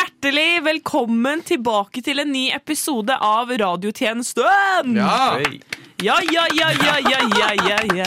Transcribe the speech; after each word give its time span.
hjertelig 0.00 0.62
velkommen 0.64 1.42
tilbake 1.44 2.00
til 2.04 2.22
en 2.22 2.30
ny 2.32 2.46
episode 2.56 3.12
av 3.20 3.50
Radiotjenesten! 3.60 4.94
Ja. 4.96 5.40
Ja, 6.00 6.16
ja, 6.32 6.44
ja, 6.56 6.68
ja, 6.72 6.94
ja, 7.04 7.18
ja, 7.36 7.48
ja, 7.68 7.80
ja. 7.98 8.06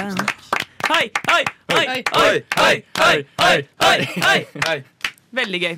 Hei, 0.90 1.12
hei, 1.30 1.44
hei, 1.70 1.84
hei, 2.16 2.32
hei, 2.58 2.78
hei, 2.98 3.58
hei, 3.84 4.08
hei, 4.24 4.40
hei. 4.66 4.78
Veldig 5.34 5.60
gøy. 5.62 5.76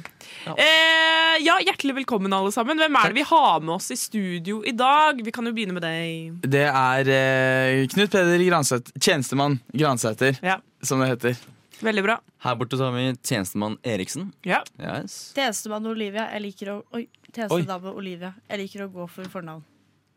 Eh, 0.55 1.35
ja, 1.43 1.57
Hjertelig 1.65 1.97
velkommen, 1.99 2.33
alle 2.35 2.53
sammen. 2.55 2.79
Hvem 2.79 2.95
er 3.01 3.11
det 3.11 3.19
vi 3.19 3.25
har 3.27 3.59
med 3.65 3.75
oss 3.75 3.89
i 3.91 3.97
studio 3.99 4.61
i 4.67 4.71
dag? 4.77 5.19
Vi 5.25 5.33
kan 5.35 5.47
jo 5.47 5.55
begynne 5.55 5.75
med 5.75 5.83
deg. 5.83 6.47
Det 6.47 6.63
er 6.69 7.11
eh, 7.17 7.81
Knut 7.91 8.13
Peder 8.15 8.45
Gransæter, 8.47 8.95
tjenestemann 9.01 9.59
Gransæter, 9.73 10.39
Ja, 10.45 10.61
som 10.85 11.03
det 11.03 11.11
heter. 11.15 11.43
Veldig 11.83 12.03
bra. 12.05 12.19
Her 12.46 12.55
borte 12.55 12.78
så 12.79 12.87
har 12.89 12.96
vi 12.96 13.05
tjenestemann 13.23 13.78
Eriksen. 13.83 14.31
Ja. 14.47 14.62
Yes. 14.79 15.33
Tjenestemann 15.35 15.85
Olivia. 15.92 16.30
Jeg 16.34 16.41
liker 16.45 16.71
å 16.75 16.77
Oi, 16.95 17.07
tjenestedame 17.35 17.91
Olivia. 17.95 18.34
Jeg 18.49 18.61
liker 18.63 18.85
å 18.85 18.89
gå 18.93 19.07
for 19.11 19.27
fornavn. 19.34 19.63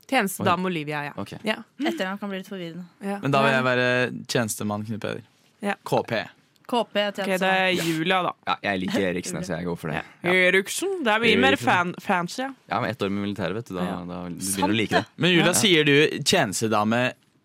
Tjenestedame 0.09 0.67
Olivia, 0.71 1.05
ja. 1.11 1.13
Okay. 1.21 1.39
ja. 1.45 1.59
Etternavn 1.83 2.19
kan 2.23 2.31
bli 2.33 2.39
litt 2.41 2.49
forvirrende. 2.49 2.87
ja. 3.05 3.19
Men 3.23 3.35
da 3.35 3.43
vil 3.45 3.53
jeg 3.57 3.65
være 3.67 3.87
tjenestemann 4.31 4.87
Knut 4.89 5.01
Peder. 5.03 5.23
Ja. 5.61 5.75
KP. 5.85 6.15
KP 6.69 6.97
okay, 7.09 7.39
det 7.41 7.49
er 7.49 7.71
Julia, 7.81 8.19
da. 8.23 8.33
Ja, 8.47 8.55
jeg 8.71 8.81
liker 8.85 9.05
Eriksen, 9.11 9.39
så 9.45 9.57
jeg 9.57 9.65
går 9.69 9.77
for 9.81 9.93
det. 9.93 10.03
Ja. 10.23 10.33
Eriksen. 10.49 10.99
Det 11.05 11.13
er 11.15 11.23
mye 11.25 11.39
mer 11.41 11.57
fan 11.61 11.95
fancy. 12.05 12.43
ja. 12.45 12.51
Ja, 12.69 12.81
men 12.81 12.91
ett 12.93 13.03
år 13.03 13.09
med 13.13 13.25
militæret, 13.25 13.57
vet 13.57 13.71
du. 13.73 13.75
Da, 13.79 13.85
Ja. 13.89 13.95
da 14.05 14.19
du 14.29 14.37
begynner 14.37 14.69
du 14.69 14.75
å 14.77 14.81
like 14.83 15.01
det. 15.01 15.05
Men 15.17 15.33
Julia, 15.33 15.55
sier 15.57 15.85
du 15.89 15.95
tjenestedame 16.25 17.01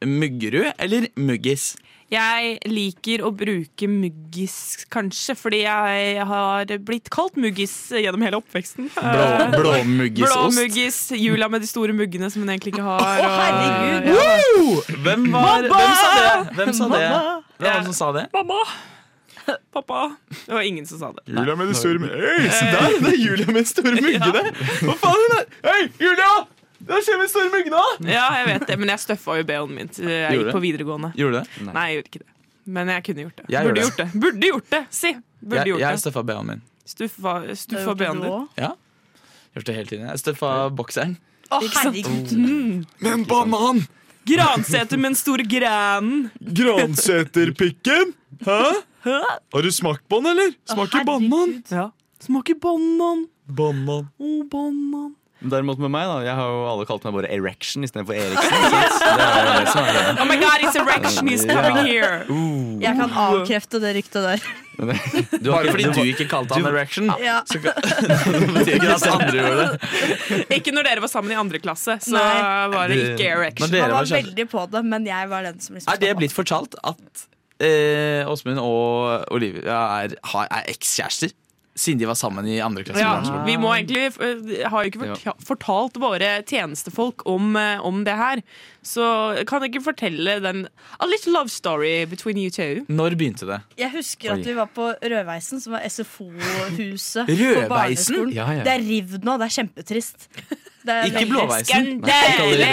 Muggerud 0.06 0.72
eller 0.78 1.08
Muggis? 1.20 1.74
Jeg 2.14 2.60
liker 2.70 3.24
å 3.26 3.32
bruke 3.34 3.88
muggis, 3.90 4.84
kanskje, 4.94 5.34
fordi 5.40 5.64
jeg 5.64 6.26
har 6.30 6.70
blitt 6.86 7.08
kalt 7.10 7.40
muggis 7.42 7.72
gjennom 7.96 8.22
hele 8.22 8.38
oppveksten. 8.38 8.92
Blå, 8.94 9.24
Eh, 9.24 9.56
Blå 9.56 9.72
Blåmuggis, 10.28 11.00
jula 11.18 11.50
med 11.50 11.64
de 11.66 11.70
store 11.72 11.96
muggene 11.98 12.30
som 12.30 12.44
hun 12.44 12.52
egentlig 12.54 12.76
ikke 12.76 12.86
har. 12.86 13.02
Å, 13.02 13.34
herregud. 13.40 14.14
ja. 14.14 14.96
Hvem, 15.08 15.26
var, 15.34 15.66
hvem 15.74 15.96
sa 15.98 16.10
det? 16.14 16.56
Hvem 16.60 16.74
sa 16.78 16.90
det? 16.94 17.04
Hvem 17.08 17.70
var 17.72 17.80
det 17.80 17.86
som 17.90 17.98
sa 18.04 18.12
det? 18.20 18.28
Mamma! 18.36 18.62
Pappa. 19.74 20.16
Det 20.46 20.54
var 20.54 20.62
ingen 20.64 20.86
som 20.86 21.00
sa 21.02 21.10
det. 21.18 21.26
Julia 21.34 21.56
med 21.60 21.68
de 21.68 21.74
store 21.76 22.00
muggene. 22.00 22.30
Hei, 22.30 22.50
se 22.54 22.66
der! 22.72 23.00
Det 23.04 23.10
er 23.16 23.18
Julia 23.26 23.46
med 23.50 23.64
de 23.64 23.70
store 23.74 24.02
muggene. 24.06 24.44
Hva 24.86 24.96
faen 25.02 25.24
er 25.26 25.34
det? 25.34 25.46
Hei, 25.66 25.82
Julia! 26.06 26.30
Ser 26.88 27.18
vi 27.20 27.26
de 27.26 27.30
store! 27.32 27.84
Ja, 28.10 28.26
jeg 28.40 28.46
vet 28.50 28.68
det, 28.68 28.78
men 28.82 28.92
jeg 28.94 29.00
støffa 29.04 29.38
jo 29.40 29.46
BH-en 29.48 29.74
min. 29.76 29.90
Jeg 29.98 30.38
gikk 30.40 30.52
på 30.56 30.62
videregående. 30.64 31.14
Gjorde 31.20 31.42
du 31.44 31.50
det? 31.64 31.68
Nei, 31.74 31.86
jeg 31.90 31.98
gjorde 32.00 32.12
ikke 32.12 32.24
det. 32.24 32.30
Men 32.78 32.92
jeg 32.94 33.04
kunne 33.08 33.26
gjort 33.26 33.38
det. 33.42 33.46
Jeg 33.52 33.68
Burde 33.68 33.82
gjort 33.84 33.98
det. 34.00 34.08
Burde 34.24 34.48
gjort 34.50 34.70
det, 34.72 34.82
si! 34.96 35.12
Burde 35.44 35.58
Jeg, 35.60 35.68
gjort 35.74 35.84
jeg 35.84 35.98
det. 35.98 36.02
støffa 36.06 36.24
BH-en 36.30 36.48
min. 36.52 36.62
Stuffa, 36.94 37.34
stuffa 37.60 37.94
det 37.94 37.98
BH-en 38.04 38.22
du 38.22 38.28
din. 38.28 38.48
Ja. 38.64 38.72
Gjort 39.56 39.68
det 39.70 39.76
hele 39.78 39.90
tiden. 39.92 40.06
Jeg 40.12 40.22
støffa 40.24 40.52
bokseren. 40.80 41.18
Å, 41.54 41.60
herregud. 41.78 42.32
Med 43.04 43.12
en 43.14 43.26
banan! 43.30 43.84
Granseter 44.24 44.96
med 44.98 45.12
den 45.12 45.18
store 45.20 45.44
granen. 45.52 46.30
Granseterpikken? 46.40 48.14
Hæ? 48.46 48.60
Har 49.04 49.62
du 49.62 49.72
smakt 49.72 50.08
på 50.10 50.22
den, 50.24 50.32
eller? 50.32 50.54
Smaker 50.72 51.04
banan. 51.08 51.58
Ja. 51.70 51.90
Smaker 52.24 52.56
banan. 52.64 53.26
Banan. 53.52 54.08
Å, 54.16 54.32
banan. 54.52 55.12
Derimot 55.44 55.80
med 55.84 55.92
meg, 55.92 56.08
da. 56.08 56.18
Jeg 56.24 56.36
har 56.38 56.48
jo 56.54 56.60
alle 56.72 56.86
kalt 56.88 57.04
meg 57.04 57.16
bare 57.18 57.30
Erection 57.36 57.84
istedenfor 57.84 58.16
Eriksen. 58.16 58.52
Det 59.04 59.26
er 59.28 59.48
det 59.60 59.72
som 59.74 59.88
er 59.90 60.22
Oh 60.24 60.28
my 60.30 60.38
god, 60.40 60.64
it's 60.64 60.78
erection 60.80 61.28
is 61.34 61.44
coming 61.50 61.80
here. 61.84 62.24
Jeg 62.84 62.96
kan 63.00 63.12
avkrefte 63.26 63.82
det 63.84 63.92
ryktet 64.00 64.24
der. 64.30 64.46
Du 65.44 65.52
har 65.52 65.60
Bare 65.68 65.74
fordi 65.76 65.84
du 65.94 66.00
ikke 66.10 66.26
kalte 66.32 66.56
han 66.58 66.66
Erection, 66.72 67.12
Ja. 67.22 67.42
så 67.46 67.60
kan- 67.62 67.76
betyr 68.56 68.80
ikke 68.80 68.96
at 68.96 69.06
andre 69.12 69.36
gjorde 69.38 69.68
det. 69.68 70.40
Ikke 70.58 70.74
når 70.74 70.88
dere 70.90 71.04
var 71.04 71.12
sammen 71.12 71.36
i 71.36 71.38
andre 71.38 71.60
klasse, 71.62 72.00
så 72.08 72.16
Nei. 72.16 72.40
var 72.74 72.90
det 72.90 72.98
ikke 73.04 73.28
erection. 73.36 73.70
Han 73.70 73.84
var 73.84 73.94
var 74.00 74.10
veldig 74.16 74.48
på 74.56 74.66
det, 74.74 74.82
men 74.96 75.06
jeg 75.12 75.30
var 75.36 75.46
den 75.46 75.60
som 75.62 75.76
liksom 75.78 75.94
Er 75.94 76.02
det 76.02 76.16
blitt 76.18 76.34
fortalt 76.34 76.80
at 76.82 77.28
eh, 77.62 78.24
Åsmund 78.32 78.60
og 78.64 79.28
Olivia 79.36 79.78
er, 80.02 80.16
er 80.18 80.74
ekskjærester? 80.74 81.36
Siden 81.76 82.00
de 82.04 82.06
var 82.06 82.18
sammen 82.20 82.46
i 82.46 82.60
andre 82.62 82.84
klasse? 82.86 83.02
Ja, 83.02 83.44
vi 83.48 83.56
må 83.58 83.72
egentlig 83.74 84.04
eh, 84.22 84.68
har 84.70 84.86
jo 84.86 84.92
ikke 84.92 85.34
fortalt 85.42 85.98
våre 86.02 86.36
tjenestefolk 86.46 87.26
om, 87.30 87.56
eh, 87.58 87.82
om 87.82 88.04
det 88.06 88.14
her. 88.20 88.44
Så 88.86 89.08
kan 89.50 89.64
jeg 89.66 89.74
ikke 89.74 89.86
fortelle 89.88 90.36
den 90.44 90.68
A 91.00 91.08
little 91.10 91.34
love 91.34 91.50
story 91.50 92.06
between 92.06 92.38
you 92.38 92.54
two? 92.54 92.84
Når 92.94 93.18
begynte 93.18 93.50
det? 93.50 93.62
Jeg 93.82 93.90
husker 93.96 94.36
at 94.36 94.46
vi 94.46 94.54
var 94.58 94.70
på 94.76 94.92
Rødveisen, 95.02 95.64
som 95.64 95.74
var 95.74 95.88
SFO-huset. 95.90 97.26
Rødveisen? 97.26 97.64
på 97.64 97.74
barneskolen. 97.74 98.36
Ja, 98.38 98.48
ja. 98.60 98.68
Det 98.68 98.76
er 98.76 98.86
rivd 98.86 99.26
nå, 99.26 99.40
det 99.42 99.50
er 99.50 99.58
kjempetrist. 99.58 100.30
Det 100.84 100.96
Ikke 101.08 101.26
Blåveisen? 101.30 101.86
Skandale! 102.04 102.68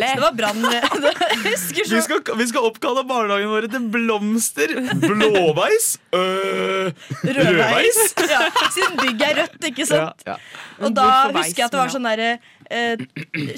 Det 0.00 0.22
var 0.22 0.32
brann 0.36 0.62
Vi 1.44 2.00
skal, 2.06 2.22
vi 2.38 2.46
skal 2.48 2.68
oppkalle 2.68 3.04
barnehagen 3.08 3.50
vår 3.52 3.66
til 3.72 3.88
Blomster. 3.92 4.72
Blåveis? 5.02 5.90
Øh, 6.16 6.88
Rødveis. 7.26 8.00
Ja, 8.24 8.40
siden 8.72 8.96
bygget 9.02 9.26
er 9.28 9.40
rødt, 9.42 9.68
ikke 9.68 9.86
sant? 9.88 10.24
Ja. 10.26 10.38
Og 10.80 10.96
da 10.96 11.08
husker 11.34 11.60
jeg 11.62 11.68
at 11.68 11.76
det 11.76 11.82
var 11.82 11.92
sånn 11.92 12.08
derre 12.08 12.30
eh, 12.72 13.02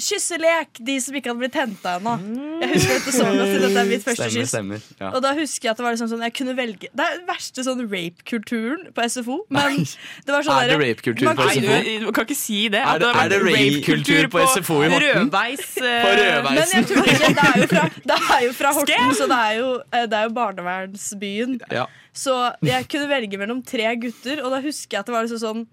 kysselek, 0.03 0.79
de 0.85 0.95
som 1.03 1.15
ikke 1.17 1.31
hadde 1.31 1.41
blitt 1.41 1.55
henta 1.57 1.95
ennå. 1.99 2.13
Jeg 2.61 2.69
husker 2.73 2.93
dette 2.97 3.13
så 3.15 3.23
godt, 3.25 3.41
siden 3.49 3.63
dette 3.65 3.81
er 3.81 3.89
mitt 3.89 4.03
første 4.05 4.27
Stemmer, 4.27 4.41
kyss. 4.43 4.51
stemmer. 4.53 4.83
Ja. 5.01 5.09
Og 5.15 5.23
da 5.25 5.31
husker 5.37 5.67
jeg 5.67 5.71
at 5.73 5.79
det 5.81 5.85
var 5.85 5.95
liksom 5.95 6.09
sånn 6.11 6.23
Jeg 6.25 6.33
kunne 6.37 6.53
velge 6.57 6.89
Det 6.91 7.03
er 7.05 7.17
den 7.19 7.25
verste 7.27 7.63
sånn 7.67 7.81
rape-kulturen 7.91 8.85
på 8.95 9.05
SFO. 9.11 9.37
Men 9.55 9.79
det 9.83 10.33
var 10.35 10.45
sånn 10.47 10.61
Er 10.63 10.71
det 10.71 10.77
rape-kultur 10.83 11.31
på 11.35 11.47
SFO? 11.49 11.75
du, 11.85 12.05
du 12.05 12.11
kan 12.15 12.27
ikke 12.27 12.37
si 12.39 12.61
det. 12.69 12.81
Er 12.83 12.99
det- 13.03 13.09
At 13.15 13.25
er 13.25 13.33
det 13.35 13.41
rape-kultur 13.45 14.29
på 14.35 14.43
SFO 14.53 14.79
i 14.85 14.89
Horten? 14.93 15.29
Rødveis. 15.29 15.65
Uh, 15.79 15.89
På 16.05 16.13
Rødveis. 16.19 16.59
Men 16.59 16.73
jeg 16.75 16.89
tror 16.91 17.11
ikke, 17.15 17.31
det 17.39 17.45
er 17.49 17.61
jo 17.61 17.67
fra, 17.73 17.85
det 18.11 18.19
er 18.37 18.41
jo 18.47 18.51
fra 18.59 18.73
Horten, 18.79 19.05
Skam! 19.05 19.13
så 19.19 19.27
det 19.31 19.39
er 19.49 19.55
jo, 19.61 19.69
eh, 19.91 20.05
det 20.11 20.19
er 20.19 20.27
jo 20.29 20.33
barnevernsbyen. 20.39 21.57
Ja. 21.71 21.85
Så 22.15 22.35
jeg 22.63 22.87
kunne 22.91 23.09
velge 23.11 23.37
mellom 23.41 23.63
tre 23.67 23.89
gutter, 23.99 24.39
og 24.45 24.51
da 24.55 24.61
husker 24.63 24.95
jeg 24.97 24.99
at 25.03 25.09
det 25.09 25.15
var 25.15 25.25
liksom 25.27 25.41
sånn 25.41 25.65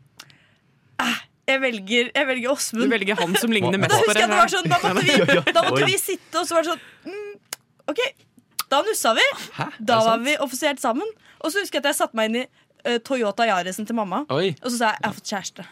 eh, 1.03 1.21
jeg, 1.49 1.61
velger, 1.63 2.11
jeg 2.15 2.27
velger 2.29 2.67
Du 2.77 2.85
velger 2.91 3.19
han 3.19 3.37
som 3.41 3.55
ligner 3.55 3.81
mest 3.83 3.97
på 4.07 4.15
deg? 4.15 4.35
sånn, 4.53 4.69
da 4.71 4.79
måtte 4.83 5.03
vi, 5.03 5.39
da 5.57 5.65
måtte 5.67 5.89
vi 5.89 5.99
sitte, 5.99 6.39
og 6.39 6.47
så 6.47 6.59
var 6.59 6.67
det 6.67 6.75
sånn 6.75 7.11
mm, 7.11 7.33
OK, 7.93 8.03
da 8.73 8.81
nussa 8.87 9.13
vi. 9.19 9.25
Hæ? 9.59 9.67
Da 9.83 9.99
var 10.07 10.23
vi 10.23 10.37
offisielt 10.41 10.81
sammen. 10.81 11.09
Og 11.43 11.51
så 11.51 11.61
husker 11.61 11.81
jeg 11.81 11.85
at 11.85 11.91
jeg 11.91 11.99
satte 11.99 12.17
meg 12.17 12.31
inn 12.31 12.39
i 12.45 12.47
eh, 12.85 12.99
Toyota 13.05 13.47
Yarisen 13.49 13.87
til 13.87 13.95
mamma. 13.97 14.25
Oi. 14.31 14.55
Og 14.63 14.71
så 14.71 14.77
sa 14.79 14.85
jeg 14.93 14.99
jeg 15.03 15.09
har 15.09 15.15
fått 15.19 15.31
kjæreste. 15.33 15.65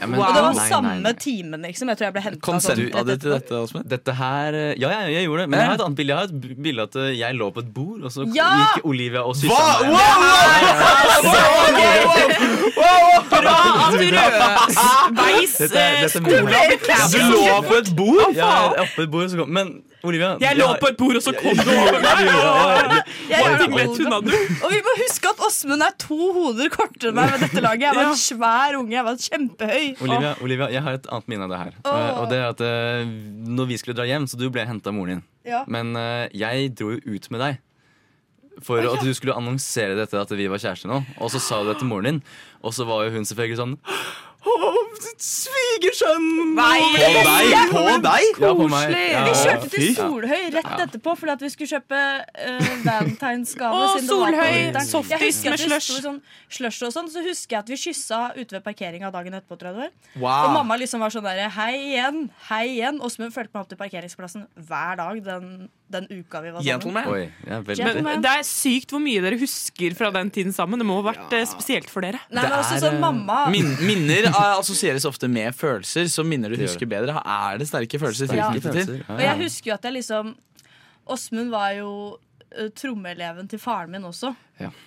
Ja, 0.00 0.06
men- 0.06 0.18
Wow. 0.20 0.28
Og 0.28 0.34
det 0.36 0.42
var 0.44 0.52
Nei, 0.54 0.68
samme 0.70 1.00
nei. 1.02 1.12
timen, 1.18 1.62
liksom. 1.66 1.88
Jeg 1.90 1.98
tror 1.98 2.04
jeg 2.06 2.12
ble 2.14 2.22
henta 2.22 2.40
Konsenta 2.46 3.02
du 3.04 3.16
til 3.18 3.30
dette, 3.34 3.50
Åsmund? 3.58 3.88
Dette 3.90 4.12
her 4.14 4.54
eh, 4.54 4.74
Ja, 4.78 4.88
jeg, 4.94 5.14
jeg 5.16 5.24
gjorde 5.26 5.40
det. 5.42 5.48
Men 5.50 5.58
jeg 5.58 5.66
har 5.66 5.74
et 5.74 5.80
annet 5.86 5.96
bilde. 5.98 6.10
Jeg 6.14 6.16
har 6.16 6.24
et 6.30 6.62
bilde 6.62 6.82
at 6.86 6.94
eh, 6.96 7.08
jeg 7.18 7.34
lå 7.34 7.48
på 7.56 7.60
et 7.64 7.72
bord, 7.74 8.00
og 8.06 8.10
så 8.14 8.26
Ja! 8.36 8.50
gikk 8.76 8.84
Olivia 8.86 9.24
og 9.26 9.34
kyssa 9.34 9.50
Hva? 9.50 9.90
meg. 9.90 10.00
Bra 13.30 13.56
at 13.86 13.92
du 13.98 14.06
eh, 14.06 14.10
dette- 16.00 16.08
skole 16.08 16.30
Du 17.10 17.18
lå 17.34 17.62
på 17.66 17.74
et 17.80 17.90
bord? 17.96 18.34
Ja, 18.36 18.50
er 18.74 18.84
oppe 18.84 18.94
på 18.96 19.02
et 19.06 19.10
bord, 19.10 19.28
så 19.30 19.36
kom 19.42 19.50
Men 19.58 19.82
Olivia 20.06 20.30
Jeg 20.40 20.56
lå 20.56 20.66
på 20.80 20.88
et 20.90 20.96
bord, 20.96 21.16
og 21.18 21.22
så 21.24 21.32
kom 21.36 21.56
du 21.58 21.70
over 21.70 21.98
meg. 22.00 22.30
Og 24.64 24.72
vi 24.72 24.80
må 24.86 24.94
huske 25.02 25.32
at 25.32 25.42
Åsmund 25.46 25.84
er 25.84 25.94
to 26.00 26.18
hoder 26.36 26.70
kortere 26.72 27.10
enn 27.12 27.18
meg 27.18 27.34
ved 27.34 27.44
dette 27.46 27.62
laget. 27.64 27.86
Jeg 27.88 27.98
var 27.98 28.10
en 28.10 28.20
svær 28.22 28.78
unge. 28.80 28.94
Jeg 28.96 29.06
var 29.08 29.18
kjempehøy. 29.26 29.86
Olivia, 30.06 30.32
Olivia, 30.46 30.70
jeg 30.76 30.84
har 30.86 30.98
et 31.00 31.08
annet 31.12 31.32
minne 31.32 31.48
av 31.48 31.52
det 31.54 31.60
her. 31.62 31.74
Eh, 31.84 32.20
Og 32.20 32.28
det 32.32 32.38
er 32.40 32.46
at 32.54 32.62
eh, 32.64 33.12
Når 33.60 33.70
vi 33.72 33.80
skulle 33.80 33.98
dra 33.98 34.06
hjem, 34.08 34.28
så 34.30 34.40
du 34.40 34.46
ble 34.52 34.64
henta 34.68 34.92
av 34.92 34.96
moren 34.96 35.18
din. 35.18 35.24
Ja. 35.50 35.64
Men 35.68 35.92
eh, 35.98 36.28
jeg 36.36 36.72
dro 36.78 36.94
jo 36.96 37.00
ut 37.16 37.30
med 37.34 37.44
deg. 37.44 37.60
For 38.64 38.82
at 38.84 39.00
du 39.04 39.12
skulle 39.16 39.32
annonsere 39.36 39.94
dette 39.96 40.18
at 40.20 40.32
vi 40.36 40.48
var 40.52 40.60
kjærester 40.60 40.90
nå. 40.90 40.98
Og 41.20 41.30
så 41.32 41.40
sa 41.40 41.62
du 41.64 41.70
det 41.70 41.78
til 41.80 41.88
moren 41.88 42.04
din, 42.10 42.18
og 42.60 42.74
så 42.76 42.84
var 42.88 43.06
jo 43.06 43.14
hun 43.14 43.24
selvfølgelig 43.28 43.56
sånn 43.62 43.78
Åh, 44.40 44.76
svigersønn! 45.20 46.54
Nei. 46.56 46.78
På 46.80 47.00
deg? 47.00 47.72
På 47.72 47.82
deg? 48.04 48.38
Ja, 48.40 48.52
på 48.56 48.68
meg. 48.72 48.94
Ja, 48.96 49.24
Vi 49.26 49.34
kjørte 49.36 49.68
til 49.74 49.90
Solhøy 49.98 50.46
rett 50.54 50.84
etterpå 50.86 51.14
fordi 51.20 51.34
at 51.34 51.44
vi 51.44 51.50
skulle 51.52 51.68
kjøpe 51.74 51.98
uh, 52.00 52.70
valentinsgave. 52.86 53.82
Det 53.82 53.84
var 53.84 53.98
på 53.98 54.04
Solhøy, 54.08 54.78
softis 54.88 55.42
med 55.44 55.64
slush. 55.64 55.90
Sånn, 56.06 56.22
slush 56.56 56.88
og 56.88 56.94
sånn, 56.96 57.10
så 57.12 57.24
husker 57.26 57.58
jeg 57.58 57.64
at 57.66 57.72
vi 57.74 57.80
kyssa 57.84 58.22
ute 58.38 58.56
ved 58.56 58.64
parkeringa 58.64 59.12
dagen 59.12 59.36
etterpå. 59.36 59.60
Tror 59.60 59.76
jeg 59.76 59.90
det. 59.90 60.22
Og 60.22 60.54
mamma 60.56 60.78
liksom 60.80 61.04
var 61.04 61.12
sånn 61.12 61.28
der 61.28 61.44
Hei 61.58 61.74
igjen, 61.92 62.24
hei 62.48 62.64
igjen. 62.78 63.02
Åsmund 63.04 63.36
fulgte 63.36 63.52
meg 63.52 63.66
opp 63.66 63.74
til 63.74 63.80
parkeringsplassen 63.80 64.48
hver 64.56 64.96
dag 65.02 65.20
den, 65.26 65.52
den 65.90 66.06
uka 66.10 66.40
vi 66.44 66.52
var 66.54 66.64
sammen. 66.64 67.08
Oi, 67.10 67.22
ja. 67.46 67.58
Gentleman. 67.66 68.06
Men 68.06 68.24
det 68.24 68.34
er 68.38 68.44
sykt 68.46 68.92
hvor 68.94 69.02
mye 69.02 69.22
dere 69.24 69.38
husker 69.40 69.96
fra 69.98 70.10
den 70.14 70.30
tiden 70.34 70.54
sammen. 70.54 70.80
Det 70.80 70.86
må 70.86 71.00
ha 71.00 71.06
vært 71.10 71.34
ja. 71.34 71.42
spesielt 71.50 71.90
for 71.90 72.06
dere. 72.06 72.22
Nei, 72.30 72.44
men 72.44 72.56
også 72.58 72.76
er, 72.76 72.82
sånn 72.84 72.98
eh, 72.98 73.02
mamma 73.02 73.40
Min, 73.52 73.72
minner 73.82 74.30
eh, 74.30 74.40
assosieres 74.60 75.06
ofte 75.08 75.30
med 75.30 75.56
følelser, 75.56 76.06
så 76.12 76.24
minner 76.26 76.54
du 76.54 76.60
husker 76.62 76.88
bedre. 76.90 77.18
Er 77.20 77.60
det 77.60 77.68
sterke 77.70 78.00
følelser? 78.02 78.30
Ja. 78.38 78.50
Og 78.52 79.24
jeg 79.24 79.38
husker 79.42 79.72
jo 79.72 79.78
at 79.78 79.88
jeg 79.88 79.98
liksom 80.00 80.34
Åsmund 81.10 81.50
var 81.50 81.72
jo 81.74 81.90
trommeeleven 82.76 83.48
til 83.48 83.60
faren 83.62 83.90
min 83.92 84.04
også. 84.04 84.32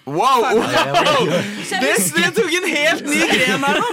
Wow! 0.06 0.15
wow. 0.15 1.25
Det, 1.69 1.94
det 2.15 2.30
tok 2.36 2.51
en 2.60 2.68
helt 2.69 3.06
ny 3.07 3.21
gren 3.31 3.63
her 3.63 3.80
nå! 3.80 3.89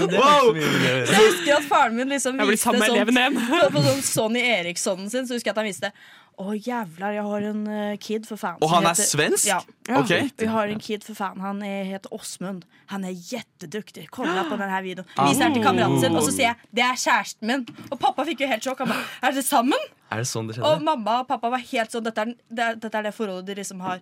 Wow! 0.00 0.54
så 0.54 1.12
jeg 1.12 1.26
husker 1.26 1.56
at 1.56 1.66
faren 1.68 1.98
min 1.98 2.08
liksom 2.14 2.40
viste 2.40 2.70
sånn, 2.70 3.12
på, 3.36 3.60
på 3.74 3.84
sånn 3.84 4.02
Sonny 4.06 4.42
Erikssonen 4.54 5.10
sin, 5.12 5.28
så 5.28 5.36
husker 5.36 5.50
jeg 5.50 5.56
at 5.56 5.62
han 5.62 5.68
viste 5.68 5.92
Å, 6.40 6.54
jævlar, 6.56 7.12
jeg 7.12 7.24
har 7.26 7.46
en 7.50 7.58
uh, 7.68 7.96
kid 8.00 8.24
for 8.28 8.40
faen. 8.40 8.56
Og 8.64 8.70
han 8.72 8.86
er 8.88 8.96
svensk? 8.96 9.44
Ja. 9.50 9.58
Ok. 9.98 10.12
Vi 10.40 10.46
har 10.48 10.70
en 10.72 10.80
kid 10.80 11.04
for 11.04 11.18
fan. 11.18 11.40
Han 11.44 11.60
er, 11.66 11.82
heter 11.90 12.12
Åsmund. 12.16 12.64
Han 12.94 13.04
er 13.04 13.12
jätteduktig. 13.12 14.06
Kolla 14.14 14.46
på 14.48 14.56
denne 14.56 14.78
videoen. 14.86 15.08
Ah. 15.16 15.28
Viser 15.28 15.46
den 15.50 15.58
til 15.58 15.66
kameraten 15.66 16.00
sin, 16.00 16.16
og 16.16 16.24
så 16.24 16.32
sier 16.32 16.46
jeg 16.54 16.70
det 16.80 16.84
er 16.86 17.00
kjæresten 17.02 17.50
min. 17.50 17.66
Og 17.90 17.98
pappa 18.00 18.24
fikk 18.28 18.40
jo 18.46 18.48
helt 18.50 18.64
sjokk. 18.64 18.80
Han 18.86 18.92
ba, 18.94 18.98
er 19.20 19.36
dere 19.36 19.44
sammen? 19.44 19.88
Er 20.10 20.22
det 20.24 20.30
sånn 20.30 20.48
det 20.48 20.56
Og 20.58 20.64
skjedde? 20.64 20.84
mamma 20.88 21.18
og 21.22 21.28
pappa 21.28 21.50
var 21.52 21.60
helt 21.62 21.92
sånn 21.94 22.02
Dette 22.02 22.24
er, 22.24 22.32
det, 22.50 22.64
er- 22.64 22.78
dette 22.82 22.98
er 22.98 23.04
det 23.06 23.12
forholdet 23.14 23.46
de 23.46 23.54
liksom 23.60 23.82
har 23.84 24.00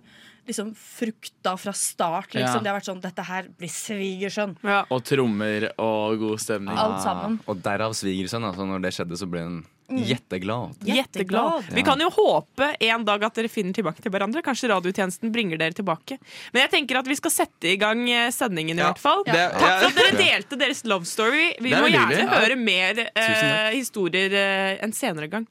liksom 0.49 0.71
frukta 0.81 1.53
fra 1.61 1.75
start. 1.77 2.31
Liksom. 2.33 2.55
Ja. 2.55 2.63
Det 2.65 2.71
har 2.71 2.79
vært 2.79 2.89
sånn 2.89 3.03
Dette 3.05 3.25
her 3.29 3.51
blir 3.59 3.69
svigersønn. 3.75 4.55
Ja. 4.65 4.85
Og 4.95 5.03
trommer 5.05 5.67
og 5.75 6.23
god 6.23 6.41
stemning. 6.47 6.79
Alt 6.81 7.03
sammen. 7.05 7.41
Og 7.51 7.61
derav 7.67 7.93
svigersønn. 7.99 8.47
Altså, 8.49 8.65
når 8.71 8.87
det 8.87 8.95
skjedde, 8.97 9.19
så 9.21 9.29
ble 9.29 9.43
hun 9.45 9.59
Mm. 9.89 10.03
jetteglad. 10.05 10.75
Jetteglad. 10.85 11.65
Vi 11.73 11.83
kan 11.83 11.99
jo 12.01 12.11
håpe 12.13 12.75
en 12.85 13.05
dag 13.09 13.23
at 13.25 13.35
dere 13.39 13.49
finner 13.49 13.73
tilbake 13.73 14.03
til 14.05 14.13
hverandre. 14.13 14.43
Kanskje 14.45 14.69
radiotjenesten 14.69 15.33
bringer 15.33 15.57
dere 15.57 15.73
tilbake. 15.73 16.19
Men 16.53 16.67
jeg 16.67 16.71
tenker 16.75 16.99
at 17.01 17.07
vi 17.09 17.17
skal 17.17 17.33
sette 17.33 17.71
i 17.73 17.77
gang 17.81 18.03
eh, 18.13 18.29
sendingen 18.31 18.77
i 18.77 18.83
Ja. 18.83 18.91
hvert 18.93 19.01
fall. 19.01 19.23
Det- 19.25 19.33
Takk 19.33 19.81
for 19.81 19.89
at 19.89 19.97
dere 19.97 20.19
delte 20.27 20.59
deres 20.61 20.85
love 20.85 21.07
story. 21.09 21.55
Vi 21.61 21.73
må 21.73 21.89
gjerne. 21.89 22.19
Ja. 22.21 22.29
høre 22.45 22.57
mer 22.61 23.01
eh, 23.15 23.71
historier 23.79 24.31
eh, 24.37 24.85
en 24.85 24.93
senere 24.93 25.27
gang. 25.33 25.47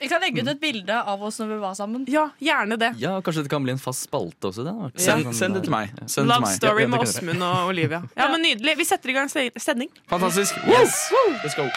Vi 0.00 0.08
kan 0.10 0.20
legge 0.24 0.40
ut 0.42 0.48
et 0.50 0.58
bilde 0.58 0.90
av 1.06 1.20
oss 1.22 1.36
når 1.38 1.46
vi 1.52 1.58
var 1.62 1.74
sammen. 1.78 2.06
Ja, 2.10 2.24
gjerne 2.42 2.74
det. 2.80 2.94
Ja, 2.98 3.20
Kanskje 3.22 3.44
det 3.44 3.50
kan 3.52 3.62
bli 3.62 3.70
en 3.76 3.78
fast 3.78 4.08
spalte 4.08 4.48
også? 4.50 4.64
Det. 4.66 5.00
Send, 5.04 5.28
send 5.36 5.54
det 5.54 5.62
til 5.68 5.70
meg. 5.76 5.92
Send 6.10 6.26
Love 6.26 6.26
til 6.26 6.26
Love 6.32 6.40
meg. 6.48 6.56
story 6.56 6.82
Ja, 6.82 6.88
med. 6.88 7.00
Åsmund 7.06 7.42
og 7.52 7.68
Olivia. 7.70 8.02
Ja, 8.18 8.26
men 8.32 8.42
Nydelig. 8.42 8.78
Vi 8.82 8.84
setter 8.88 9.10
i 9.12 9.12
gang 9.20 9.28
se- 9.30 9.50
sending. 9.62 9.92
Fantastisk. 10.10 10.56
Yes. 10.66 10.96
Let's 11.44 11.54
go. 11.60 11.68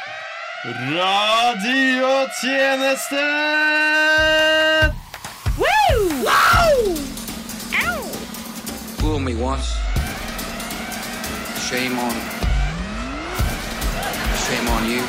Radiotjeneste! 0.66 3.22
Fool 8.98 9.20
me 9.20 9.36
once. 9.36 9.76
Shame 11.70 12.00
on. 12.00 12.12
Shame 14.46 14.68
on 14.70 14.86
you. 14.90 15.02